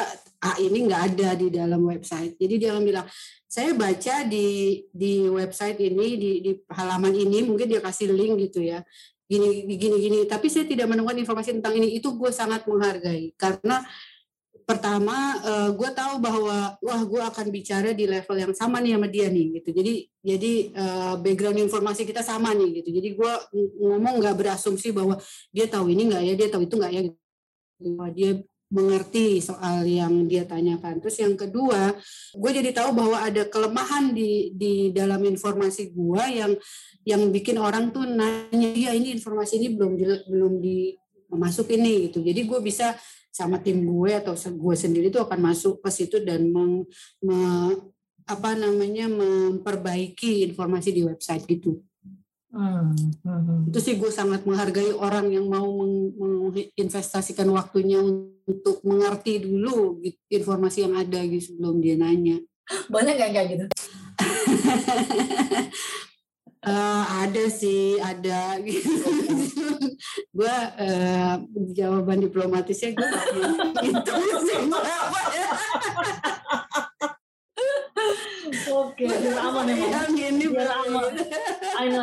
[0.45, 2.37] A ini nggak ada di dalam website.
[2.37, 3.07] Jadi dia bilang,
[3.49, 8.61] saya baca di di website ini di, di halaman ini mungkin dia kasih link gitu
[8.61, 8.85] ya.
[9.25, 11.97] Gini gini gini, tapi saya tidak menemukan informasi tentang ini.
[11.97, 13.81] Itu gue sangat menghargai karena
[14.65, 19.05] pertama uh, gue tahu bahwa wah gue akan bicara di level yang sama nih sama
[19.05, 19.93] dia nih gitu jadi
[20.25, 23.33] jadi uh, background informasi kita sama nih gitu jadi gue
[23.77, 25.21] ngomong nggak berasumsi bahwa
[25.53, 27.17] dia tahu ini nggak ya dia tahu itu nggak ya gitu.
[28.17, 28.31] dia
[28.65, 30.97] mengerti soal yang dia tanyakan.
[30.97, 31.93] Terus yang kedua,
[32.33, 36.51] gue jadi tahu bahwa ada kelemahan di di dalam informasi gue yang
[37.05, 39.91] yang bikin orang tuh nanya, ya ini informasi ini belum
[40.27, 40.97] belum di
[41.29, 42.25] masuk ini gitu.
[42.25, 42.97] Jadi gue bisa
[43.35, 46.87] sama tim gue atau gue sendiri tuh akan masuk ke situ dan meng,
[47.19, 47.35] me,
[48.23, 51.83] apa namanya memperbaiki informasi di website gitu.
[52.55, 53.67] Hmm, hmm.
[53.67, 55.67] Itu sih gue sangat menghargai orang yang mau
[56.15, 57.99] menginvestasikan waktunya
[58.47, 62.39] untuk mengerti dulu gitu, informasi yang ada gitu sebelum dia nanya.
[62.87, 63.65] Banyak nggak kayak gitu?
[66.65, 68.89] uh, ada sih, ada gitu.
[70.35, 71.33] gue uh,
[71.71, 73.09] jawaban diplomatisnya gue
[73.85, 74.59] gitu sih.
[78.75, 80.03] Oke, biar aman ya.
[80.09, 81.13] Ini biar aman.
[81.79, 82.01] Ayo,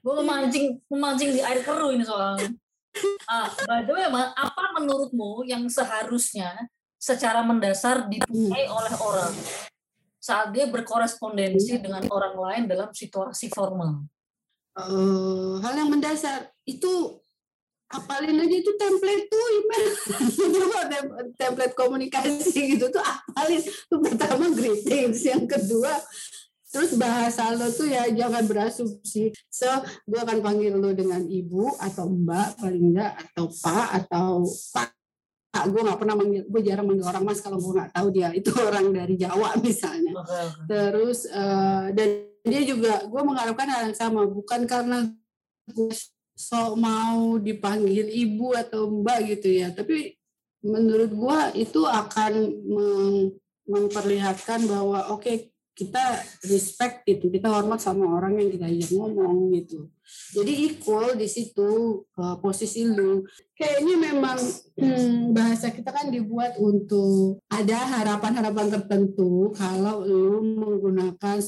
[0.00, 2.52] gue memancing memancing di air keruh ini soalnya.
[3.28, 9.34] Ah, by the way, apa menurutmu yang seharusnya secara mendasar dipunyai oleh orang
[10.26, 14.02] saat dia berkorespondensi dengan orang lain dalam situasi formal?
[14.74, 16.50] Uh, hal yang mendasar.
[16.66, 17.22] Itu
[17.86, 19.88] apalin aja itu template tuh email.
[21.40, 25.94] Template komunikasi gitu tuh apalin tuh pertama greetings yang kedua
[26.66, 29.30] terus bahasa lo tuh ya jangan berasumsi.
[29.46, 29.70] So
[30.10, 34.90] gue akan panggil lo dengan ibu atau mbak paling enggak atau pak atau pak
[35.64, 38.28] gue nggak pernah manggil gue jarang manggil orang mas kalau gue nggak tahu dia.
[38.36, 40.12] Itu orang dari Jawa misalnya.
[40.68, 44.28] Terus uh, dan dia juga gue mengharapkan hal yang sama.
[44.28, 45.08] Bukan karena
[45.72, 45.94] gue
[46.36, 49.72] so mau dipanggil ibu atau mbak gitu ya.
[49.72, 50.16] Tapi
[50.66, 52.32] menurut gua itu akan
[53.66, 55.36] memperlihatkan bahwa oke okay,
[55.76, 59.92] kita respect gitu kita hormat sama orang yang kita ajak ngomong gitu.
[60.32, 63.26] Jadi equal di situ uh, posisi lu.
[63.52, 64.38] Kayaknya memang
[64.78, 71.42] hmm, bahasa kita kan dibuat untuk ada harapan-harapan tertentu kalau lu menggunakan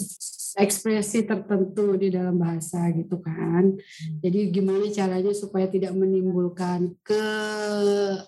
[0.58, 3.78] ekspresi tertentu di dalam bahasa gitu kan.
[4.24, 7.24] Jadi gimana caranya supaya tidak menimbulkan ke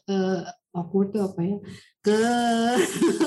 [0.07, 1.59] uh, awkward itu apa ya
[2.01, 2.23] ke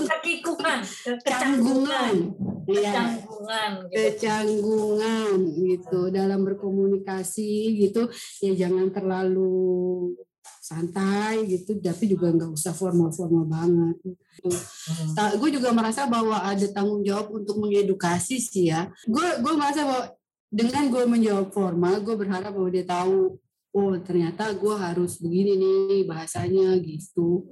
[0.08, 0.80] kekikukan
[1.24, 2.16] kecanggungan
[2.64, 3.96] kecanggungan ya, gitu.
[4.00, 8.08] kecanggungan gitu dalam berkomunikasi gitu
[8.40, 10.16] ya jangan terlalu
[10.64, 14.48] santai gitu tapi juga nggak usah formal-formal banget gitu.
[14.48, 15.36] Hmm.
[15.36, 20.16] gue juga merasa bahwa ada tanggung jawab untuk mengedukasi sih ya gue gue merasa bahwa
[20.48, 23.36] dengan gue menjawab formal gue berharap bahwa dia tahu
[23.74, 27.50] oh ternyata gue harus begini nih bahasanya gitu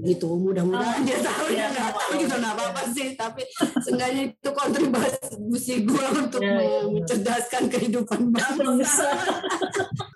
[0.00, 3.44] gitu mudah-mudahan dia tahu ya nggak tahu juga nggak apa-apa sih tapi
[3.84, 6.80] seenggaknya itu kontribusi gue untuk ya, ya.
[6.88, 9.08] mencerdaskan kehidupan bangsa.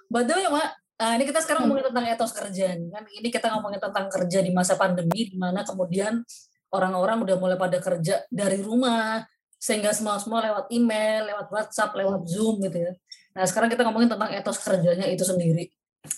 [0.09, 0.68] Betul ya, Mak.
[0.94, 2.66] Nah, ini kita sekarang ngomongin tentang etos kerja.
[2.78, 6.22] Kan ini kita ngomongin tentang kerja di masa pandemi di mana kemudian
[6.70, 9.26] orang-orang udah mulai pada kerja dari rumah,
[9.59, 12.92] sehingga semua semua lewat email, lewat WhatsApp, lewat Zoom gitu ya.
[13.35, 15.66] Nah sekarang kita ngomongin tentang etos kerjanya itu sendiri.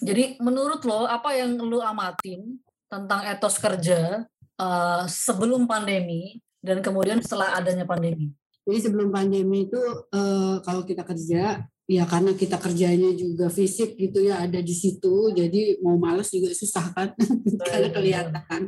[0.04, 4.28] Jadi menurut lo apa yang lo amatin tentang etos kerja
[4.60, 8.36] uh, sebelum pandemi dan kemudian setelah adanya pandemi?
[8.66, 9.78] Jadi sebelum pandemi itu
[10.12, 15.30] uh, kalau kita kerja ya karena kita kerjanya juga fisik gitu ya ada di situ
[15.30, 17.14] jadi mau males juga susah kan?
[17.62, 18.66] Karena kelihatan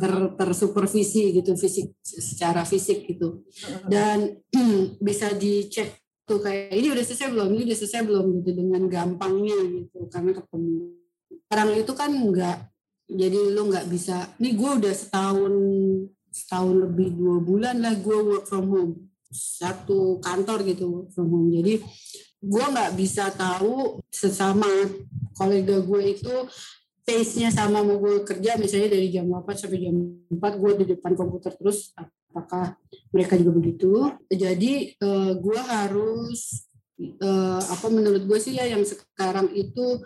[0.00, 3.44] ter tersupervisi gitu fisik secara fisik gitu.
[3.84, 4.40] Dan
[5.06, 7.48] bisa dicek tuh kayak ini udah selesai belum?
[7.54, 8.26] Ini udah selesai belum?
[8.40, 10.76] Gitu dengan gampangnya gitu karena ketemu.
[11.44, 12.58] Sekarang itu kan enggak
[13.04, 15.54] jadi lu nggak bisa nih gue udah setahun
[16.32, 18.92] setahun lebih dua bulan lah gue work from home.
[19.28, 21.52] Satu kantor gitu work from home.
[21.52, 21.84] Jadi
[22.44, 24.68] gue nggak bisa tahu sesama
[25.36, 26.34] kolega gue itu
[27.04, 29.96] pace-nya sama mau gue kerja misalnya dari jam 8 sampai jam
[30.32, 31.92] 4 gue di depan komputer terus
[32.34, 32.74] apakah
[33.14, 34.10] mereka juga begitu?
[34.26, 36.66] Jadi uh, gue harus
[37.22, 40.02] uh, apa menurut gue sih ya yang sekarang itu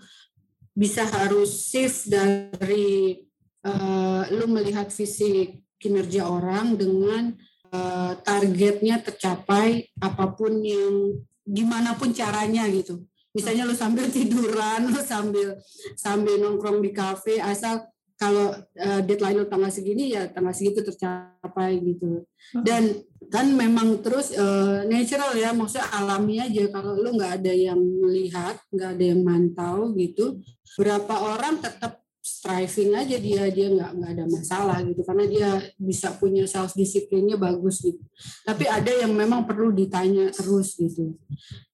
[0.77, 3.25] bisa harus shift dari
[3.65, 7.33] uh, lu melihat fisik kinerja orang dengan
[7.73, 11.17] uh, targetnya tercapai apa pun yang
[11.49, 13.09] gimana pun caranya gitu.
[13.33, 15.57] Misalnya lu sambil tiduran lu sambil
[15.97, 17.89] sambil nongkrong di kafe asal
[18.19, 22.67] kalau uh, deadline lu tanggal segini ya tanggal segitu tercapai gitu hmm.
[22.67, 22.99] dan
[23.31, 28.59] kan memang terus uh, natural ya maksudnya alami aja kalau lu nggak ada yang melihat
[28.75, 30.43] nggak ada yang mantau gitu
[30.75, 35.01] berapa orang tetap striving aja dia dia nggak nggak ada masalah gitu.
[35.01, 35.49] Karena dia
[35.81, 38.01] bisa punya self disiplinnya bagus gitu.
[38.45, 41.17] Tapi ada yang memang perlu ditanya terus gitu.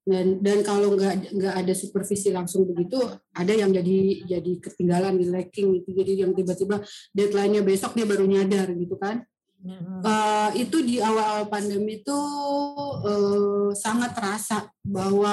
[0.04, 3.00] Dan dan kalau nggak nggak ada supervisi langsung begitu
[3.32, 5.90] ada yang jadi jadi ketinggalan di lacking gitu.
[5.90, 9.26] Jadi yang tiba-tiba deadline-nya besok dia baru nyadar gitu kan.
[10.04, 12.18] Uh, itu di awal pandemi itu
[13.00, 15.32] uh, sangat terasa bahwa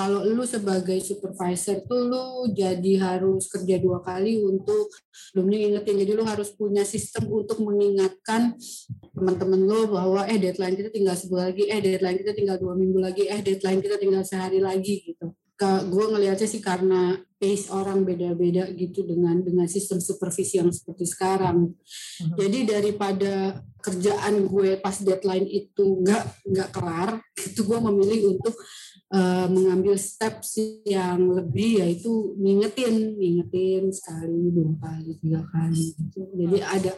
[0.00, 2.24] kalau lu sebagai supervisor tuh lu
[2.56, 4.88] jadi harus kerja dua kali untuk
[5.36, 8.56] belum ingetin jadi lu harus punya sistem untuk mengingatkan
[9.12, 12.96] teman-teman lu bahwa eh deadline kita tinggal sebulan lagi eh deadline kita tinggal dua minggu
[12.96, 18.68] lagi eh deadline kita tinggal sehari lagi gitu gue ngelihatnya sih karena pace orang beda-beda
[18.72, 21.68] gitu dengan dengan sistem supervisi yang seperti sekarang.
[21.68, 22.36] Uh-huh.
[22.40, 28.56] Jadi daripada kerjaan gue pas deadline itu nggak nggak kelar, itu gue memilih untuk
[29.14, 36.20] uh, mengambil steps yang lebih yaitu ngingetin ngingetin sekali dua kali tiga kali gitu.
[36.34, 36.92] jadi ada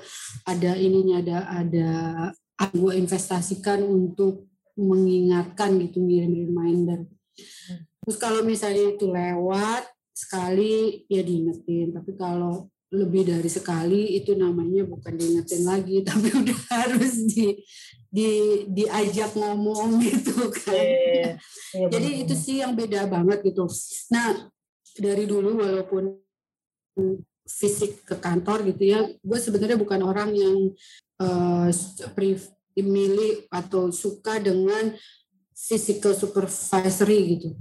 [0.48, 1.90] ada ininya ada ada
[2.70, 4.46] gue investasikan untuk
[4.78, 7.04] mengingatkan gitu ngirim reminder
[8.02, 14.84] terus kalau misalnya itu lewat sekali ya diingetin tapi kalau lebih dari sekali itu namanya
[14.84, 17.56] bukan diingetin lagi tapi udah harus di
[18.12, 18.28] di
[18.68, 20.76] diajak ngomong gitu kan.
[20.76, 21.40] Yeah,
[21.72, 22.22] yeah, Jadi bener.
[22.28, 23.64] itu sih yang beda banget gitu.
[24.12, 24.52] Nah,
[25.00, 26.20] dari dulu walaupun
[27.48, 30.56] fisik ke kantor gitu ya, gue sebenarnya bukan orang yang
[31.24, 31.72] uh,
[32.76, 34.92] milih atau suka dengan
[35.56, 37.56] physical supervisory gitu.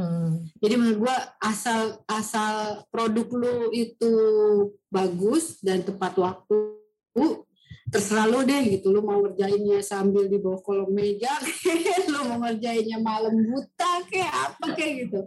[0.00, 0.48] Hmm.
[0.64, 4.12] Jadi menurut gue asal asal produk lu itu
[4.88, 6.80] bagus dan tepat waktu
[7.90, 11.30] terserah lu deh gitu lu mau ngerjainnya sambil di bawah kolong meja
[12.12, 15.20] lu mau ngerjainnya malam buta kayak apa kayak gitu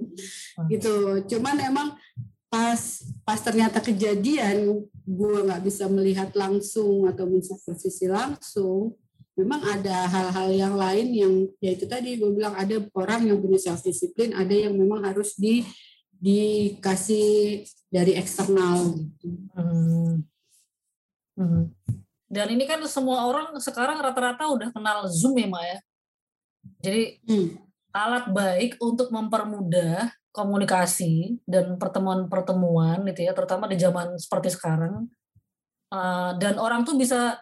[0.71, 0.95] gitu
[1.35, 1.87] cuman emang
[2.47, 2.79] pas
[3.27, 8.95] pas ternyata kejadian gue nggak bisa melihat langsung atau mensupervisi langsung
[9.33, 13.57] memang ada hal-hal yang lain yang ya itu tadi gue bilang ada orang yang punya
[13.57, 15.65] self disiplin ada yang memang harus di
[16.23, 19.27] dikasih dari eksternal gitu.
[19.57, 20.23] Hmm.
[21.35, 21.65] Hmm.
[22.33, 25.77] Dan ini kan semua orang sekarang rata-rata udah kenal Zoom ya, Maya.
[26.81, 27.61] Jadi hmm.
[27.93, 35.05] alat baik untuk mempermudah komunikasi dan pertemuan-pertemuan gitu ya, terutama di zaman seperti sekarang.
[35.93, 37.37] Uh, dan orang tuh bisa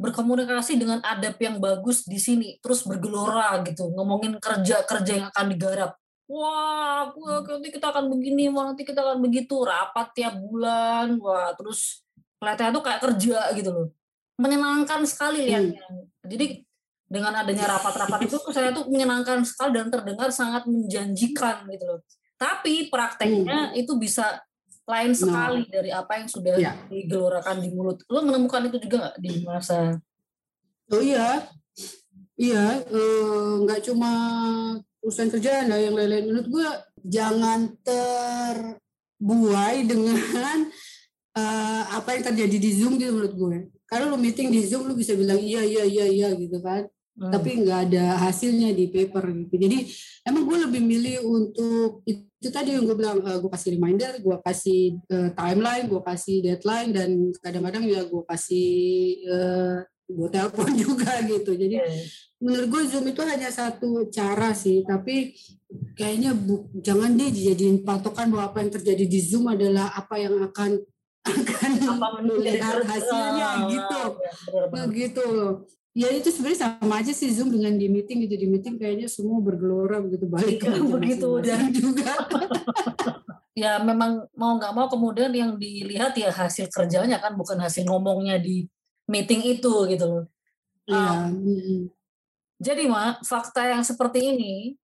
[0.00, 5.92] berkomunikasi dengan adab yang bagus di sini, terus bergelora gitu, ngomongin kerja-kerja yang akan digarap.
[6.32, 7.12] Wah,
[7.44, 12.00] nanti kita akan begini, wah nanti kita akan begitu, rapat tiap bulan, wah terus
[12.40, 13.99] kelihatannya tuh kayak kerja gitu loh
[14.40, 15.84] menyenangkan sekali lihatnya.
[15.84, 16.08] Hmm.
[16.24, 16.64] Jadi
[17.10, 22.00] dengan adanya rapat-rapat itu saya tuh menyenangkan sekali dan terdengar sangat menjanjikan gitu loh.
[22.40, 23.80] Tapi prakteknya hmm.
[23.84, 24.40] itu bisa
[24.88, 25.70] lain sekali no.
[25.70, 26.72] dari apa yang sudah ya.
[26.88, 28.02] digelorakan di mulut.
[28.08, 30.00] Lo menemukan itu juga nggak di masa?
[30.90, 31.46] Oh iya,
[32.34, 32.82] iya.
[33.62, 34.10] Nggak uh, cuma
[35.04, 36.26] urusan kerjaan lah yang lain-lain.
[36.26, 36.66] Menurut gue
[37.06, 40.66] jangan terbuai dengan
[41.38, 43.70] uh, apa yang terjadi di Zoom gitu menurut gue.
[43.90, 46.86] Karena lu meeting di Zoom lu bisa bilang iya iya iya iya gitu kan.
[47.20, 47.32] hmm.
[47.32, 49.54] tapi nggak ada hasilnya di paper gitu.
[49.60, 49.78] Jadi
[50.24, 54.36] emang gue lebih milih untuk itu tadi yang gue bilang uh, gue kasih reminder, gue
[54.40, 57.10] kasih uh, timeline, gue kasih deadline dan
[57.44, 58.70] kadang-kadang ya gue kasih
[59.28, 61.52] uh, gue telepon juga gitu.
[61.52, 61.92] Jadi yeah.
[62.40, 65.36] menurut gue Zoom itu hanya satu cara sih, tapi
[65.94, 70.40] kayaknya bu, jangan deh dijadiin patokan bahwa apa yang terjadi di Zoom adalah apa yang
[70.40, 70.80] akan
[71.26, 74.00] akan melihat hasilnya ah, gitu,
[74.72, 75.54] ya, gitu loh
[75.90, 78.34] ya itu sebenarnya sama aja sih zoom dengan di meeting gitu.
[78.38, 82.14] Di meeting kayaknya semua bergelora begitu balik ya, begitu dan juga.
[83.60, 88.40] Ya memang mau nggak mau kemudian yang dilihat ya hasil kerjanya kan bukan hasil ngomongnya
[88.40, 88.64] di
[89.04, 90.24] meeting itu gitu loh.
[90.88, 91.28] Ya.
[91.28, 91.90] um,
[92.56, 94.80] jadi mak fakta yang seperti ini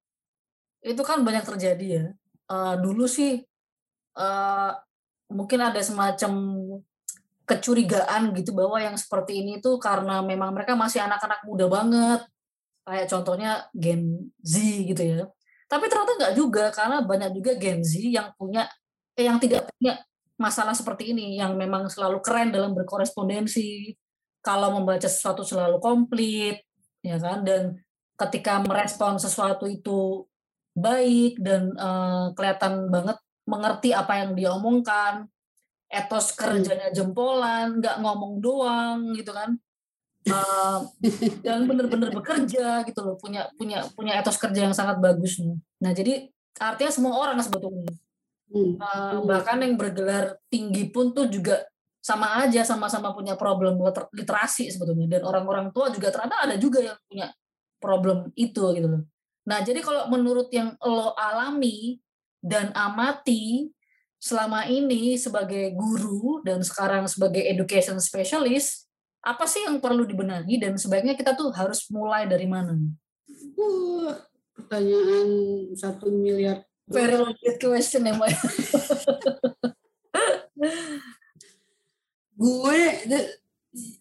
[0.84, 2.06] itu kan banyak terjadi ya.
[2.52, 3.48] Uh, dulu sih
[4.20, 4.72] uh,
[5.30, 6.34] mungkin ada semacam
[7.46, 12.22] kecurigaan gitu bahwa yang seperti ini tuh karena memang mereka masih anak-anak muda banget.
[12.86, 15.26] Kayak contohnya Gen Z gitu ya.
[15.66, 18.70] Tapi ternyata nggak juga karena banyak juga Gen Z yang punya
[19.18, 20.02] eh, yang tidak punya
[20.36, 23.94] masalah seperti ini yang memang selalu keren dalam berkorespondensi.
[24.46, 26.62] Kalau membaca sesuatu selalu komplit
[27.06, 27.46] ya kan?
[27.46, 27.78] Dan
[28.18, 30.26] ketika merespon sesuatu itu
[30.76, 35.30] baik dan uh, kelihatan banget mengerti apa yang dia omongkan
[35.86, 39.56] etos kerjanya jempolan, nggak ngomong doang gitu kan.
[40.26, 40.82] Uh,
[41.46, 45.54] dan benar-benar bekerja gitu loh, punya punya punya etos kerja yang sangat bagus nih.
[45.86, 47.94] Nah jadi artinya semua orang sebetulnya.
[48.50, 51.66] Uh, bahkan yang bergelar tinggi pun tuh juga
[52.06, 53.82] sama aja sama-sama punya problem
[54.14, 57.34] literasi sebetulnya dan orang-orang tua juga ternyata ada juga yang punya
[57.82, 59.04] problem itu gitu loh.
[59.46, 62.02] Nah, jadi kalau menurut yang lo alami
[62.46, 63.74] dan amati
[64.22, 68.86] selama ini sebagai guru dan sekarang sebagai education specialist,
[69.26, 72.78] apa sih yang perlu dibenahi dan sebaiknya kita tuh harus mulai dari mana?
[73.58, 74.14] Uh,
[74.54, 75.30] pertanyaan
[75.74, 76.62] satu miliar.
[76.86, 78.30] Very legit question ya, Mbak.
[82.36, 82.80] gue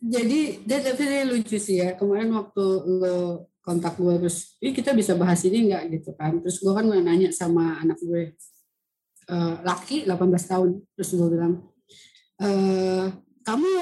[0.03, 5.17] jadi dia tapi lucu sih ya kemarin waktu lo kontak gue terus, Ih, kita bisa
[5.17, 5.83] bahas ini nggak?
[5.89, 6.39] Gitu kan?
[6.45, 8.37] Terus gue kan nanya sama anak gue,
[9.33, 10.21] uh, laki 18
[10.53, 10.71] tahun.
[10.95, 11.65] Terus gue bilang
[12.41, 12.49] e,
[13.45, 13.73] kamu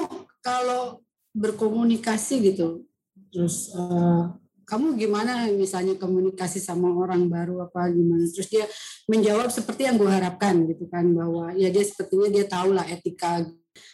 [0.43, 1.01] kalau
[1.33, 2.85] berkomunikasi gitu
[3.33, 4.29] terus uh,
[4.69, 8.23] kamu gimana misalnya komunikasi sama orang baru apa gimana?
[8.29, 8.65] Terus dia
[9.11, 13.43] menjawab seperti yang gue harapkan gitu kan bahwa ya dia sepertinya dia tahu lah etika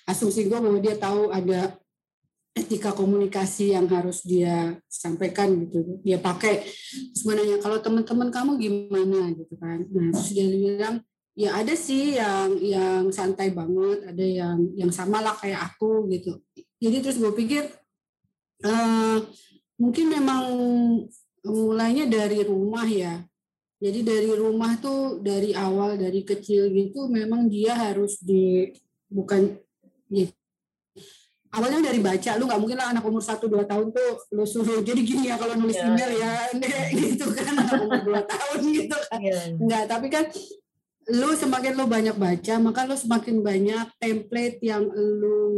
[0.06, 1.74] asumsi gue bahwa dia tahu ada
[2.60, 6.04] etika komunikasi yang harus dia sampaikan gitu.
[6.04, 6.68] Dia pakai.
[7.16, 9.32] Sebenarnya kalau teman-teman kamu gimana?
[9.32, 9.88] Gitu kan.
[9.88, 11.00] Nah terus dia bilang
[11.40, 16.44] ya ada sih yang yang santai banget ada yang yang sama lah kayak aku gitu.
[16.84, 17.64] Jadi terus gue pikir
[18.68, 19.24] uh,
[19.80, 20.44] mungkin memang
[21.48, 23.24] mulainya dari rumah ya.
[23.80, 28.68] Jadi dari rumah tuh dari awal dari kecil gitu memang dia harus di
[29.08, 29.56] bukan
[30.12, 30.28] ya,
[31.50, 34.86] awalnya dari baca lu nggak mungkin lah anak umur satu dua tahun tuh lu suruh
[34.86, 35.90] jadi gini ya kalau nulis yeah.
[35.90, 36.34] email ya
[37.02, 39.46] gitu kan anak umur dua tahun gitu kan yeah.
[39.58, 40.26] nggak tapi kan
[41.10, 45.50] lu semakin lu banyak baca maka lu semakin banyak template yang lu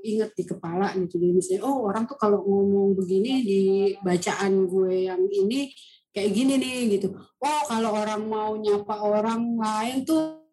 [0.00, 3.62] inget di kepala gitu jadi misalnya oh orang tuh kalau ngomong begini di
[4.00, 5.68] bacaan gue yang ini
[6.08, 10.43] kayak gini nih gitu oh kalau orang mau nyapa orang lain tuh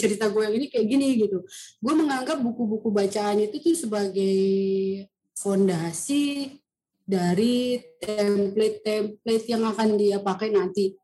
[0.00, 1.38] cerita gue yang ini kayak gini gitu.
[1.80, 4.36] Gue menganggap buku-buku bacaan itu tuh sebagai
[5.36, 6.56] fondasi
[7.06, 10.98] dari template-template yang akan dia pakai nanti.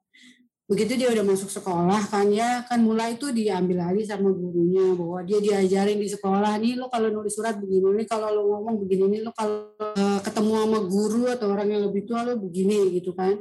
[0.72, 5.20] Begitu dia udah masuk sekolah kan ya kan mulai tuh diambil lagi sama gurunya bahwa
[5.20, 9.04] dia diajarin di sekolah nih lo kalau nulis surat begini nih kalau lo ngomong begini
[9.10, 13.12] nih lo kalau uh, ketemu sama guru atau orang yang lebih tua lo begini gitu
[13.12, 13.36] kan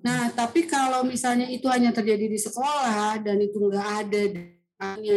[0.00, 4.22] nah tapi kalau misalnya itu hanya terjadi di sekolah dan itu nggak ada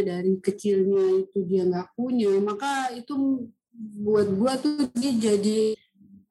[0.04, 5.80] dari kecilnya itu dia nggak punya maka itu buat gua tuh dia jadi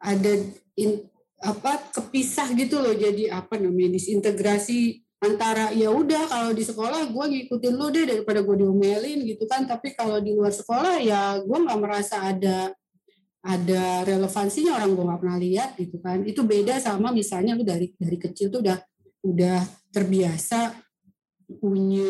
[0.03, 0.32] ada
[0.76, 1.07] in,
[1.42, 2.94] apa kepisah gitu loh.
[2.94, 8.42] Jadi apa namanya disintegrasi antara ya udah kalau di sekolah gue ngikutin lu deh daripada
[8.42, 9.66] gue diomelin gitu kan.
[9.66, 12.74] Tapi kalau di luar sekolah ya gue nggak merasa ada
[13.43, 17.90] ada relevansinya orang gue nggak pernah lihat gitu kan itu beda sama misalnya lu dari
[17.99, 18.78] dari kecil tuh udah
[19.26, 19.59] udah
[19.90, 20.78] terbiasa
[21.59, 22.07] punya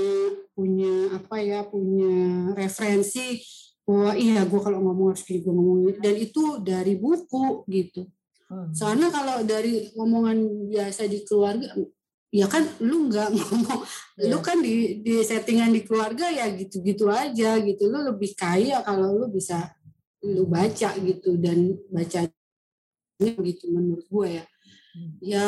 [0.52, 3.40] punya apa ya punya referensi
[3.82, 8.06] bahwa iya gue kalau ngomong harus kayak gue ngomong dan itu dari buku gitu
[8.52, 8.76] hmm.
[8.76, 11.72] soalnya kalau dari omongan biasa di keluarga
[12.32, 13.80] ya kan lu nggak ngomong
[14.20, 14.30] yeah.
[14.30, 19.16] lu kan di di settingan di keluarga ya gitu-gitu aja gitu lu lebih kaya kalau
[19.16, 19.72] lu bisa
[20.22, 22.30] lu baca gitu dan baca
[23.22, 24.44] gitu menurut gue ya.
[25.22, 25.46] Ya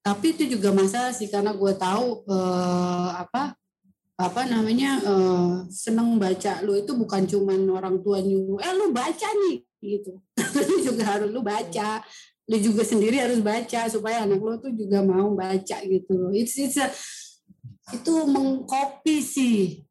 [0.00, 3.54] tapi itu juga masalah sih karena gue tahu eh, apa
[4.20, 9.28] apa namanya eh, seneng baca lu itu bukan cuman orang tua nyuruh eh lu baca
[9.48, 10.20] nih gitu.
[10.68, 12.04] Lu juga harus lu baca.
[12.44, 16.34] Lu juga sendiri harus baca supaya anak lu tuh juga mau baca gitu.
[16.36, 16.92] It's, it's a,
[17.94, 19.86] itu mengkopi sih.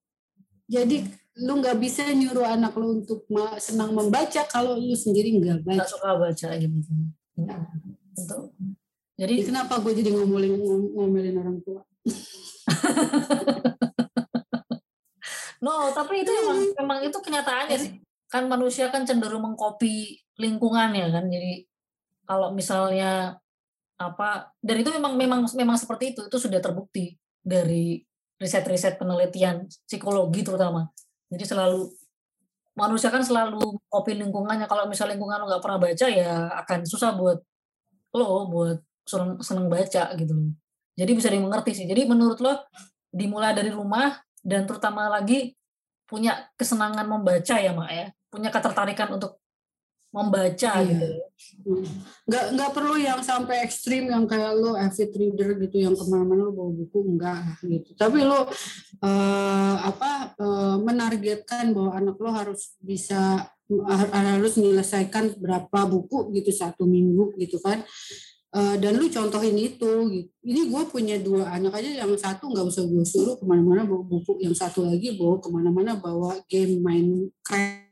[0.69, 1.09] Jadi
[1.39, 3.23] lu nggak bisa nyuruh anak lu untuk
[3.59, 5.87] senang membaca kalau lu sendiri nggak baca.
[5.87, 6.75] Suka baca gitu
[8.19, 8.51] untuk
[9.19, 10.55] jadi kenapa gue jadi ngomelin
[10.95, 11.81] ngomelin orang tua?
[15.59, 17.91] No tapi itu emang emang itu kenyataannya sih.
[18.31, 21.27] Kan manusia kan cenderung mengkopi lingkungannya kan.
[21.27, 21.67] Jadi
[22.23, 23.35] kalau misalnya
[23.99, 26.31] apa dan itu memang memang memang seperti itu.
[26.31, 27.11] Itu sudah terbukti
[27.43, 27.99] dari
[28.39, 30.87] riset-riset penelitian psikologi terutama
[31.29, 31.89] jadi selalu
[32.73, 34.65] manusia kan selalu kopi lingkungannya.
[34.65, 37.39] Kalau misalnya lingkungan lo nggak pernah baca ya akan susah buat
[38.15, 40.33] lo buat seneng, seneng baca gitu
[40.99, 41.87] jadi bisa dimengerti sih.
[41.87, 42.59] Jadi menurut lo
[43.07, 45.55] dimulai dari rumah dan terutama lagi
[46.03, 48.07] punya kesenangan membaca ya mak ya.
[48.27, 49.39] Punya ketertarikan untuk
[50.11, 50.91] membaca Iya.
[50.91, 51.07] gitu.
[52.27, 56.49] Nggak nggak perlu yang sampai ekstrim yang kayak lo avid reader gitu yang ke mana-mana
[56.49, 57.95] lo bawa buku enggak gitu.
[57.95, 58.51] Tapi lo
[58.99, 66.51] eh, apa eh, menargetkan bahwa anak lo harus bisa har- harus menyelesaikan berapa buku gitu
[66.51, 67.83] satu minggu gitu kan.
[68.49, 70.29] Eh, dan lu contohin itu gitu.
[70.41, 74.01] ini gue punya dua anak aja yang satu nggak usah gue suruh ke mana-mana bawa
[74.01, 77.85] buku yang satu lagi bawa ke mana-mana bawa game main craft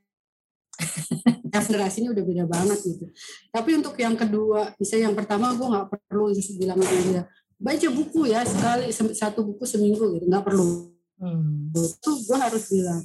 [1.70, 3.05] generasinya udah beda banget gitu.
[3.53, 7.24] Tapi untuk yang kedua bisa yang pertama gue nggak perlu bilang sama dia
[7.58, 11.74] baca buku ya sekali satu buku seminggu gitu nggak perlu Hmm.
[11.74, 13.01] itu gue harus bilang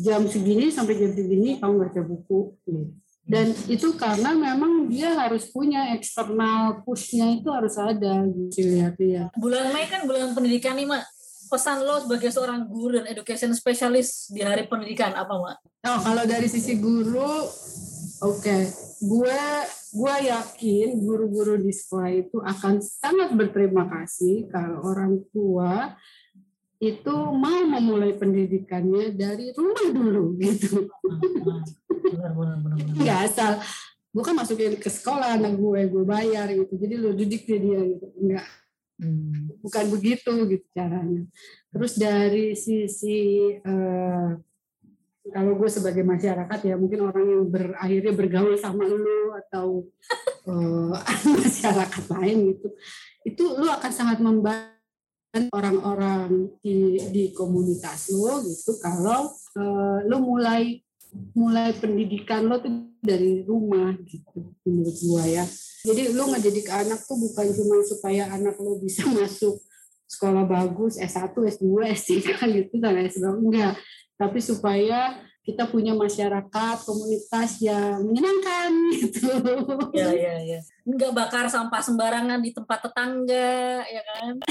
[0.00, 2.56] jam segini sampai jam segini kamu baca buku.
[2.68, 2.84] Gitu.
[3.30, 9.30] dan itu karena memang dia harus punya eksternal pushnya itu harus ada gitu lihat ya
[9.38, 11.04] bulan Mei kan bulan pendidikan nih mak.
[11.50, 15.58] Pesan lo sebagai seorang guru dan education specialist di hari pendidikan apa mak?
[15.82, 17.42] Oh, kalau dari sisi guru,
[18.22, 18.58] oke,
[19.02, 19.42] gue
[19.90, 25.98] gue yakin guru-guru di sekolah itu akan sangat berterima kasih kalau orang tua
[26.80, 30.88] itu mau memulai pendidikannya dari rumah dulu gitu.
[30.88, 31.20] Nah,
[32.08, 32.96] benar benar benar benar.
[32.96, 33.52] Nggak asal
[34.10, 36.72] gue kan masukin ke sekolah anak gue, gue bayar gitu.
[36.80, 38.06] Jadi lu didik dia, dia gitu.
[38.16, 38.48] Enggak,
[39.00, 39.48] Hmm.
[39.64, 41.24] bukan begitu gitu caranya.
[41.72, 44.28] Terus dari sisi eh,
[45.32, 49.88] kalau gue sebagai masyarakat ya mungkin orang yang berakhirnya bergaul sama lu atau
[50.48, 50.96] eh,
[51.44, 52.68] masyarakat lain gitu,
[53.24, 54.79] itu lu akan sangat membantu
[55.54, 60.82] orang-orang di, di komunitas lo gitu kalau eh, lu mulai
[61.34, 65.44] mulai pendidikan lo tuh dari rumah gitu menurut gua ya.
[65.80, 69.58] Jadi lu ngedidik anak tuh bukan cuma supaya anak lo bisa masuk
[70.10, 72.18] sekolah bagus S1, S2, S3
[72.50, 73.74] gitu dan lain sebagainya enggak.
[74.18, 78.70] Tapi supaya kita punya masyarakat komunitas yang menyenangkan
[79.00, 79.32] gitu.
[79.96, 84.32] Ya ya ya nggak bakar sampah sembarangan di tempat tetangga ya kan?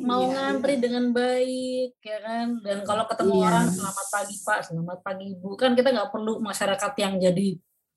[0.00, 0.32] Mau Iya.
[0.32, 2.62] ngantri dengan baik ya kan?
[2.62, 3.46] Dan kalau ketemu Iya.
[3.52, 4.60] orang selamat pagi pak.
[4.64, 5.50] Selamat pagi ibu.
[5.58, 7.48] Kan kita nggak perlu masyarakat yang jadi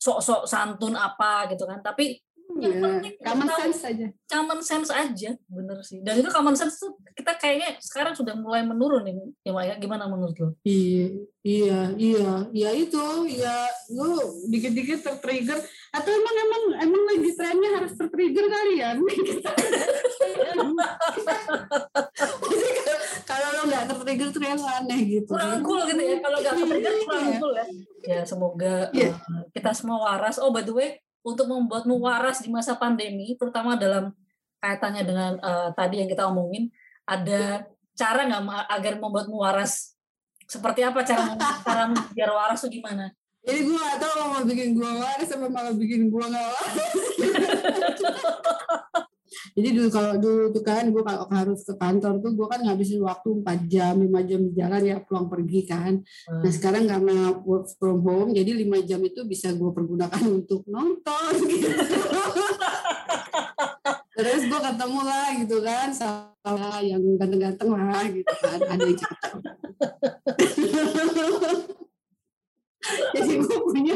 [0.01, 1.80] sok-sok santun apa gitu kan?
[1.80, 2.19] Tapi
[2.60, 6.54] yang ya, penting common tahu sense saja common sense aja bener sih dan itu common
[6.54, 10.49] sense tuh kita kayaknya sekarang sudah mulai menurun nih ya Mak, ya gimana menurut lo
[10.64, 11.08] Iya,
[11.43, 14.16] iya, iya, ya itu, ya lu
[14.47, 15.60] dikit-dikit tertrigger
[15.91, 18.95] atau emang emang emang lagi trennya harus tertrigger kali ya?
[23.24, 25.32] Kalau lo nggak tertrigger tuh yang aneh gitu.
[25.32, 27.38] kurang cool gitu ya kalau nggak ketrigger kurang Iya.
[27.39, 27.66] cool ya
[28.04, 29.12] ya semoga Iya.
[29.16, 33.80] uh, kita semua waras oh by the way untuk membuatmu waras di masa pandemi terutama
[33.80, 34.11] dalam
[34.59, 36.67] kaitannya dengan uh, tadi yang kita omongin
[37.07, 39.95] ada cara nggak agar membuatmu waras
[40.47, 43.09] seperti apa cara cara biar waras tuh gimana
[43.43, 46.80] Jadi gue gak tau lo mau bikin gue waras sama malah bikin gue gak waras.
[49.53, 53.01] Jadi dulu kalau dulu tuh kan gue kalau harus ke kantor tuh gue kan ngabisin
[53.03, 55.93] waktu 4 jam, 5 jam di jalan ya pulang pergi kan.
[56.29, 61.34] Nah sekarang karena work from home jadi 5 jam itu bisa gue pergunakan untuk nonton
[61.49, 61.69] gitu.
[64.13, 68.59] Terus gue ketemu lah gitu kan sama yang ganteng-ganteng lah gitu kan.
[68.61, 69.34] Ada yang cakep.
[73.15, 73.95] jadi gue punya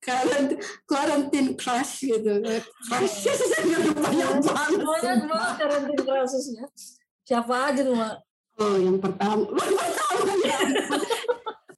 [0.00, 2.40] quarantine, quarantine crush gitu.
[2.88, 3.16] Crush
[3.94, 4.80] banyak banget.
[4.80, 6.64] banyak banget karantina kasusnya
[7.24, 8.16] siapa aja tuh mak
[8.60, 10.60] Oh, yang pertama, pertama ya.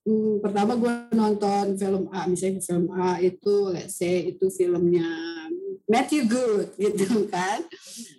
[0.02, 5.06] hmm, pertama gue nonton film A misalnya film A itu let's say itu filmnya
[5.86, 7.62] Matthew Good gitu kan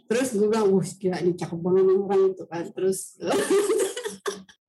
[0.08, 3.20] terus gue bilang wah gila ini cakep banget orang itu kan terus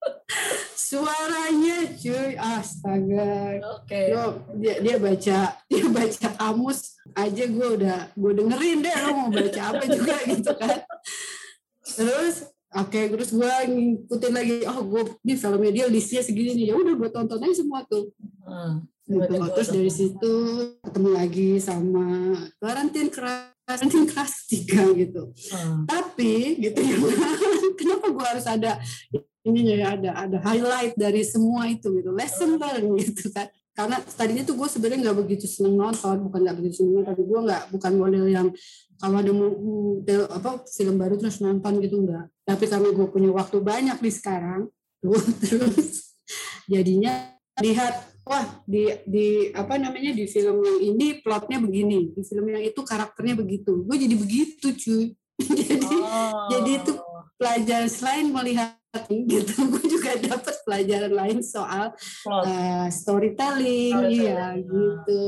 [0.75, 2.33] suaranya cuy.
[2.39, 3.33] Astaga.
[3.81, 4.13] Oke.
[4.13, 4.15] Okay.
[4.61, 5.39] dia dia baca
[5.71, 10.53] dia baca kamus aja gue udah gue dengerin deh lo mau baca apa juga gitu
[10.55, 10.79] kan.
[11.85, 12.35] Terus
[12.75, 16.67] oke okay, terus gue ngikutin lagi oh gue di filmnya dia listnya segini nih.
[16.71, 18.13] Ya udah gue tonton aja semua tuh.
[18.45, 18.85] Hmm.
[19.05, 19.37] gitu.
[19.53, 20.35] terus dari situ
[20.81, 25.33] ketemu lagi sama karantin keras karantin kelas tiga gitu.
[25.53, 25.89] Hmm.
[25.89, 26.97] tapi gitu ya
[27.81, 28.77] kenapa gue harus ada
[29.45, 33.49] ini ya ada ada highlight dari semua itu gitu lesson learn gitu kan.
[33.75, 37.41] Karena tadinya tuh gue sebenarnya nggak begitu seneng nonton bukan nggak begitu seneng tapi gue
[37.43, 38.49] nggak bukan model yang
[39.03, 43.59] kalau ada model apa film baru terus nonton gitu enggak tapi karena gue punya waktu
[43.59, 44.71] banyak di sekarang
[45.05, 46.17] gue terus
[46.71, 52.49] jadinya lihat wah di di apa namanya di film yang ini plotnya begini di film
[52.49, 53.85] yang itu karakternya begitu.
[53.85, 55.05] Gue jadi begitu cuy.
[55.45, 56.47] Jadi oh.
[56.47, 56.95] jadi itu
[57.35, 58.79] pelajaran selain melihat
[59.11, 61.91] gitu gue juga dapat pelajaran lain soal
[62.31, 64.31] uh, storytelling, storytelling.
[64.31, 65.25] ya gitu.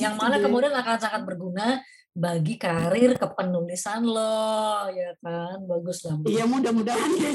[0.00, 5.60] yang mana gitu kemudian akan sangat berguna bagi karir kepenulisan lo ya kan?
[5.64, 7.32] Bagus lah iya mudah-mudahan ya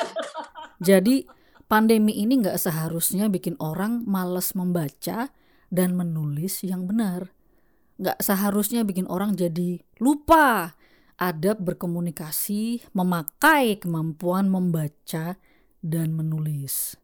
[0.92, 1.24] jadi
[1.72, 5.32] pandemi ini nggak seharusnya bikin orang males membaca
[5.72, 7.32] dan menulis yang benar
[7.96, 10.76] nggak seharusnya bikin orang jadi lupa
[11.22, 15.38] adab berkomunikasi, memakai kemampuan membaca
[15.78, 16.98] dan menulis.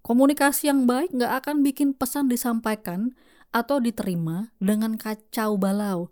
[0.00, 3.12] Komunikasi yang baik nggak akan bikin pesan disampaikan
[3.52, 6.08] atau diterima dengan kacau balau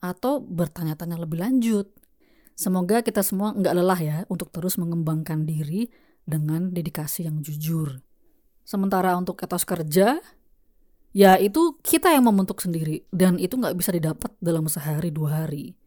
[0.00, 1.92] atau bertanya-tanya lebih lanjut.
[2.56, 5.92] Semoga kita semua nggak lelah ya untuk terus mengembangkan diri
[6.26, 8.02] dengan dedikasi yang jujur.
[8.66, 10.18] Sementara untuk etos kerja,
[11.14, 15.78] ya itu kita yang membentuk sendiri dan itu nggak bisa didapat dalam sehari dua hari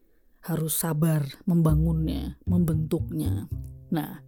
[0.48, 3.52] harus sabar membangunnya, membentuknya.
[3.92, 4.24] Nah,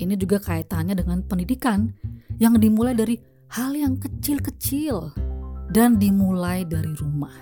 [0.00, 1.92] ini juga kaitannya dengan pendidikan
[2.40, 3.20] yang dimulai dari
[3.52, 5.12] hal yang kecil-kecil
[5.76, 7.34] dan dimulai dari rumah.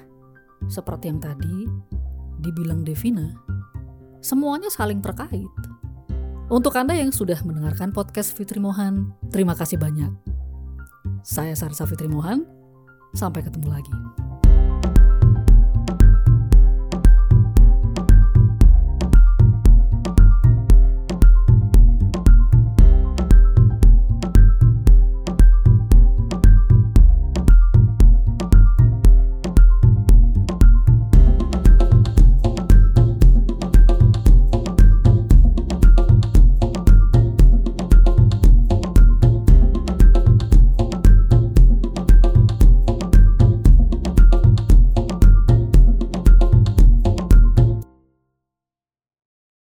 [0.67, 1.71] Seperti yang tadi
[2.43, 3.31] dibilang Devina,
[4.19, 5.80] semuanya saling terkait.
[6.51, 10.11] Untuk Anda yang sudah mendengarkan podcast Fitri Mohan, terima kasih banyak.
[11.23, 12.43] Saya Sarsa Fitri Mohan,
[13.15, 13.95] sampai ketemu lagi.